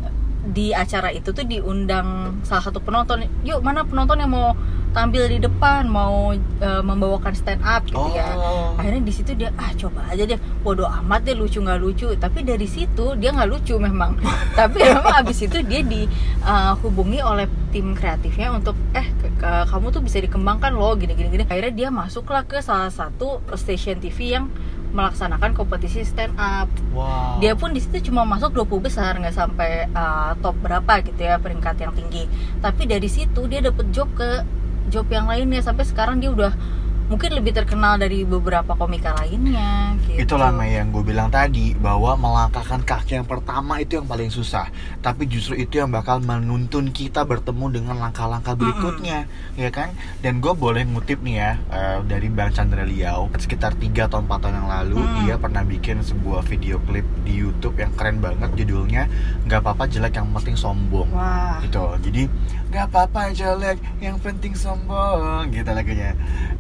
di 0.45 0.69
acara 0.69 1.09
itu 1.09 1.29
tuh 1.29 1.43
diundang 1.43 2.39
salah 2.41 2.61
satu 2.61 2.77
penonton. 2.77 3.25
Yuk 3.41 3.59
mana 3.59 3.81
penonton 3.81 4.21
yang 4.21 4.29
mau 4.29 4.53
tampil 4.95 5.27
di 5.27 5.43
depan 5.43 5.91
mau 5.91 6.31
eh, 6.31 6.79
membawakan 6.79 7.35
stand 7.35 7.59
up 7.61 7.83
gitu 7.83 7.99
ya. 8.15 8.31
Oh. 8.39 8.79
akhirnya 8.79 9.03
di 9.03 9.11
situ 9.11 9.35
dia 9.35 9.51
ah 9.57 9.73
coba 9.75 10.07
aja 10.07 10.23
deh. 10.23 10.39
Bodoh 10.63 10.87
amat 10.87 11.27
deh 11.27 11.35
lucu 11.35 11.59
nggak 11.59 11.79
lucu. 11.79 12.07
Tapi 12.15 12.41
dari 12.41 12.63
situ 12.63 13.17
dia 13.17 13.35
nggak 13.35 13.49
lucu 13.49 13.75
memang. 13.75 14.15
Tapi 14.59 14.77
memang 14.79 15.19
abis 15.19 15.43
itu 15.43 15.59
dia 15.61 15.83
dihubungi 15.83 17.19
oleh 17.19 17.45
tim 17.73 17.91
kreatifnya 17.91 18.55
untuk 18.55 18.77
eh 18.95 19.03
ke- 19.19 19.35
ke- 19.35 19.65
kamu 19.67 19.91
tuh 19.91 19.99
bisa 19.99 20.23
dikembangkan 20.23 20.71
loh 20.71 20.95
gini 20.95 21.11
gini 21.11 21.27
gini 21.27 21.43
akhirnya 21.43 21.73
dia 21.75 21.89
masuklah 21.91 22.47
ke 22.47 22.63
salah 22.63 22.87
satu 22.87 23.43
station 23.59 23.99
TV 23.99 24.39
yang 24.39 24.47
melaksanakan 24.95 25.51
kompetisi 25.51 26.07
stand 26.07 26.33
up. 26.39 26.71
Wow. 26.95 27.43
dia 27.43 27.51
pun 27.59 27.75
di 27.75 27.83
situ 27.83 28.09
cuma 28.09 28.23
masuk 28.23 28.55
20 28.55 28.87
besar 28.87 29.19
nggak 29.19 29.35
sampai 29.35 29.91
uh, 29.91 30.31
top 30.39 30.55
berapa 30.63 31.03
gitu 31.03 31.19
ya 31.19 31.35
peringkat 31.37 31.75
yang 31.83 31.91
tinggi. 31.91 32.31
Tapi 32.63 32.87
dari 32.87 33.11
situ 33.11 33.45
dia 33.51 33.59
dapet 33.59 33.91
job 33.91 34.07
ke 34.15 34.47
job 34.87 35.05
yang 35.11 35.27
lainnya. 35.27 35.59
Sampai 35.59 35.83
sekarang 35.83 36.23
dia 36.23 36.31
udah 36.31 36.55
mungkin 37.05 37.37
lebih 37.37 37.53
terkenal 37.53 38.01
dari 38.01 38.25
beberapa 38.25 38.73
komika 38.73 39.13
lainnya 39.21 39.93
gitu. 40.09 40.25
Itulah 40.25 40.49
Mei 40.49 40.73
yang 40.77 40.89
gue 40.89 41.05
bilang 41.05 41.29
tadi 41.29 41.77
bahwa 41.77 42.17
melangkahkan 42.17 42.81
kaki 42.81 43.21
yang 43.21 43.27
pertama 43.27 43.77
itu 43.77 44.01
yang 44.01 44.09
paling 44.09 44.33
susah, 44.33 44.69
tapi 45.05 45.29
justru 45.29 45.53
itu 45.55 45.77
yang 45.77 45.93
bakal 45.93 46.17
menuntun 46.17 46.89
kita 46.89 47.21
bertemu 47.23 47.81
dengan 47.81 47.95
langkah-langkah 48.01 48.57
berikutnya, 48.57 49.29
ya 49.53 49.69
kan? 49.69 49.93
Dan 50.25 50.41
gue 50.41 50.51
boleh 50.51 50.81
ngutip 50.83 51.21
nih 51.21 51.35
ya 51.35 51.51
eh, 51.69 51.97
dari 52.05 52.27
Bang 52.27 52.49
Chandra 52.51 52.81
Liao 52.81 53.29
sekitar 53.35 53.77
3 53.77 54.09
atau 54.09 54.23
4 54.23 54.41
tahun 54.41 54.55
yang 54.63 54.69
lalu 54.71 54.97
Mm. 54.97 55.27
dia 55.27 55.35
pernah 55.37 55.61
bikin 55.61 56.01
sebuah 56.01 56.41
video 56.47 56.81
klip 56.87 57.05
di 57.21 57.37
YouTube 57.37 57.77
yang 57.77 57.91
keren 57.93 58.23
banget 58.23 58.47
judulnya 58.57 59.05
nggak 59.45 59.59
apa-apa 59.61 59.85
jelek 59.85 60.17
yang 60.17 60.31
penting 60.33 60.55
sombong 60.55 61.05
wah 61.11 61.59
gitu 61.61 61.83
jadi 62.01 62.25
nggak 62.75 62.91
apa-apa 62.91 63.31
jelek. 63.31 63.79
Yang 64.03 64.17
penting 64.19 64.51
sombong 64.51 65.47
gitu 65.55 65.71
lagunya. 65.71 66.11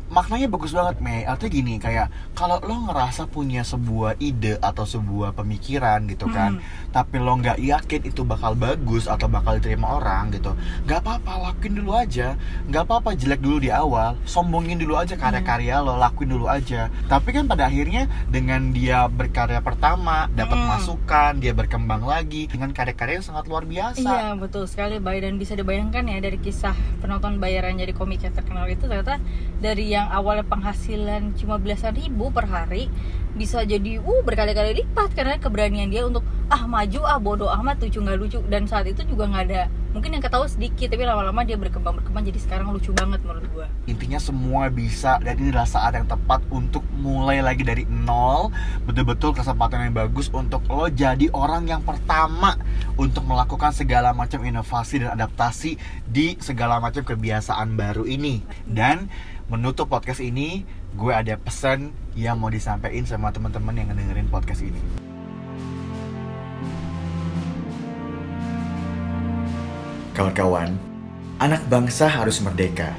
Maknanya 0.07 0.47
bagus 0.47 0.71
banget 0.71 1.03
Mei. 1.03 1.27
Artinya 1.27 1.51
gini 1.51 1.75
kayak 1.75 2.07
kalau 2.31 2.63
lo 2.63 2.87
ngerasa 2.87 3.27
punya 3.27 3.67
sebuah 3.67 4.15
ide 4.23 4.55
atau 4.63 4.87
sebuah 4.87 5.35
pemikiran 5.35 6.07
gitu 6.07 6.31
kan 6.31 6.63
tapi 6.95 7.19
lo 7.19 7.35
nggak 7.35 7.59
yakin 7.59 8.01
itu 8.07 8.23
bakal 8.23 8.55
bagus 8.55 9.11
atau 9.11 9.27
bakal 9.27 9.59
diterima 9.59 9.99
orang 9.99 10.31
gitu 10.31 10.55
nggak 10.87 11.03
apa-apa 11.03 11.51
lakuin 11.51 11.75
dulu 11.75 11.91
aja. 11.91 12.39
Nggak 12.71 12.83
apa-apa 12.87 13.09
jelek 13.19 13.43
dulu 13.43 13.59
di 13.59 13.67
awal. 13.75 14.15
Sombongin 14.23 14.79
dulu 14.79 14.95
aja 14.95 15.19
karya-karya 15.19 15.83
lo 15.83 15.99
lakuin 15.99 16.31
dulu 16.31 16.47
aja. 16.47 16.87
Tapi 17.11 17.35
kan 17.35 17.51
pada 17.51 17.67
akhirnya 17.67 18.07
dengan 18.31 18.71
dia 18.71 19.11
berkarya 19.11 19.59
pertama 19.59 20.31
dapat 20.31 20.55
Mm. 20.55 20.67
masukan 20.71 21.31
dia 21.43 21.51
berkembang 21.51 22.07
lagi 22.07 22.47
dengan 22.47 22.71
karya-karya 22.71 23.19
yang 23.19 23.27
sangat 23.27 23.51
luar 23.51 23.67
biasa. 23.67 23.99
Iya 23.99 24.39
betul 24.39 24.63
sekali. 24.71 25.03
Bay 25.03 25.19
dan 25.19 25.35
bisa 25.35 25.59
dibayangkan 25.59 26.04
ya 26.07 26.21
dari 26.21 26.37
kisah 26.37 26.75
penonton 27.01 27.41
bayaran 27.41 27.75
jadi 27.75 27.91
komik 27.91 28.21
yang 28.23 28.33
terkenal 28.33 28.69
itu 28.69 28.85
ternyata 28.85 29.17
dari 29.59 29.91
yang 29.91 30.07
awalnya 30.09 30.45
penghasilan 30.45 31.33
cuma 31.37 31.57
belasan 31.57 31.97
ribu 31.97 32.29
per 32.29 32.45
hari 32.47 32.87
bisa 33.35 33.67
jadi 33.67 33.99
uh 33.99 34.21
berkali-kali 34.23 34.81
lipat 34.81 35.11
karena 35.11 35.35
keberanian 35.35 35.91
dia 35.91 36.07
untuk 36.07 36.23
ah 36.47 36.63
maju 36.65 37.03
ah 37.03 37.19
bodoh 37.19 37.51
amat 37.51 37.83
lucu 37.83 37.99
nggak 37.99 38.17
lucu. 38.17 38.39
Dan 38.47 38.65
saat 38.65 38.87
itu 38.87 39.03
juga 39.03 39.27
nggak 39.27 39.45
ada 39.51 39.67
mungkin 39.95 40.11
yang 40.11 40.19
ketahui 40.19 40.51
sedikit 40.51 40.91
tapi 40.91 41.07
lama-lama 41.07 41.47
dia 41.47 41.55
berkembang 41.55 41.95
berkembang 41.95 42.27
jadi 42.27 42.35
sekarang 42.43 42.67
lucu 42.75 42.91
banget 42.91 43.23
menurut 43.23 43.47
gua. 43.55 43.67
Intinya 43.87 44.19
semua 44.19 44.67
bisa 44.67 45.15
dan 45.23 45.39
ini 45.39 45.55
adalah 45.55 45.71
saat 45.71 45.95
yang 45.95 46.03
tepat 46.03 46.43
untuk 46.51 46.83
mulai 46.99 47.39
lagi 47.39 47.63
dari 47.63 47.87
nol. 47.87 48.51
Betul-betul 48.83 49.31
kesempatan 49.31 49.87
yang 49.87 49.95
bagus 49.95 50.27
untuk 50.35 50.67
lo 50.67 50.91
jadi 50.91 51.31
orang 51.31 51.71
yang 51.71 51.79
pertama 51.79 52.59
untuk 52.99 53.23
melakukan 53.23 53.71
segala 53.71 54.11
macam 54.11 54.43
inovasi 54.43 54.99
dan 54.99 55.15
adaptasi 55.15 55.79
di 56.03 56.35
segala 56.43 56.83
macam 56.83 57.07
kebiasaan 57.07 57.79
baru 57.79 58.03
ini. 58.03 58.43
Dan 58.67 59.07
menutup 59.45 59.85
podcast 59.85 60.25
ini 60.25 60.65
gue 60.97 61.13
ada 61.13 61.37
pesan 61.37 61.93
yang 62.17 62.41
mau 62.41 62.49
disampaikan 62.49 63.05
sama 63.05 63.29
teman-teman 63.29 63.77
yang 63.77 63.87
ngedengerin 63.93 64.29
podcast 64.29 64.65
ini 64.65 64.81
Kawan-kawan, 70.15 70.71
anak 71.43 71.67
bangsa 71.67 72.07
harus 72.07 72.39
merdeka. 72.39 72.95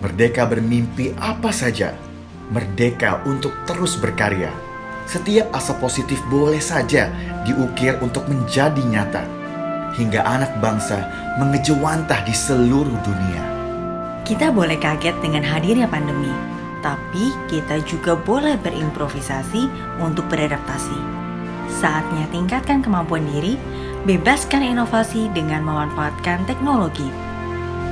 Merdeka 0.00 0.48
bermimpi 0.48 1.12
apa 1.20 1.52
saja. 1.52 1.92
Merdeka 2.48 3.20
untuk 3.28 3.52
terus 3.68 4.00
berkarya. 4.00 4.48
Setiap 5.04 5.52
asa 5.52 5.76
positif 5.76 6.24
boleh 6.32 6.64
saja 6.64 7.12
diukir 7.44 8.00
untuk 8.00 8.24
menjadi 8.32 8.80
nyata. 8.80 9.28
Hingga 9.92 10.24
anak 10.24 10.56
bangsa 10.64 11.04
mengejewantah 11.36 12.24
di 12.24 12.32
seluruh 12.32 12.96
dunia. 13.04 13.53
Kita 14.24 14.48
boleh 14.48 14.80
kaget 14.80 15.20
dengan 15.20 15.44
hadirnya 15.44 15.84
pandemi, 15.84 16.32
tapi 16.80 17.36
kita 17.52 17.84
juga 17.84 18.16
boleh 18.16 18.56
berimprovisasi 18.56 19.68
untuk 20.00 20.24
beradaptasi. 20.32 20.96
Saatnya 21.68 22.24
tingkatkan 22.32 22.80
kemampuan 22.80 23.28
diri, 23.28 23.60
bebaskan 24.08 24.64
inovasi 24.64 25.28
dengan 25.36 25.60
memanfaatkan 25.68 26.40
teknologi. 26.48 27.04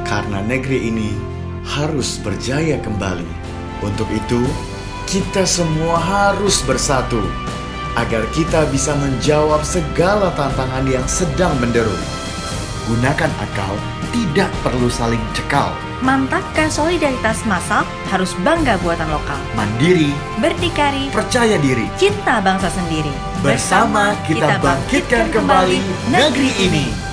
Karena 0.08 0.40
negeri 0.40 0.88
ini 0.88 1.12
harus 1.68 2.16
berjaya 2.24 2.80
kembali. 2.80 3.28
Untuk 3.84 4.08
itu, 4.08 4.40
kita 5.04 5.44
semua 5.44 6.00
harus 6.00 6.64
bersatu 6.64 7.20
agar 8.00 8.24
kita 8.32 8.64
bisa 8.72 8.96
menjawab 8.96 9.60
segala 9.60 10.32
tantangan 10.32 10.88
yang 10.88 11.04
sedang 11.04 11.52
menderu. 11.60 11.92
Gunakan 12.88 13.32
akal, 13.36 13.76
tidak 14.16 14.48
perlu 14.64 14.88
saling 14.88 15.20
cekal. 15.36 15.76
Mantapkan 16.02 16.66
solidaritas 16.66 17.46
massal, 17.46 17.86
harus 18.10 18.34
bangga 18.42 18.74
buatan 18.82 19.06
lokal. 19.06 19.38
Mandiri, 19.54 20.10
Berdikari, 20.42 21.14
percaya 21.14 21.54
diri. 21.62 21.86
cinta 21.94 22.42
bangsa 22.42 22.74
sendiri. 22.74 23.14
Bersama 23.38 24.10
kita 24.26 24.58
bangkitkan 24.58 25.30
kembali 25.30 25.78
negeri 26.10 26.50
ini. 26.58 27.11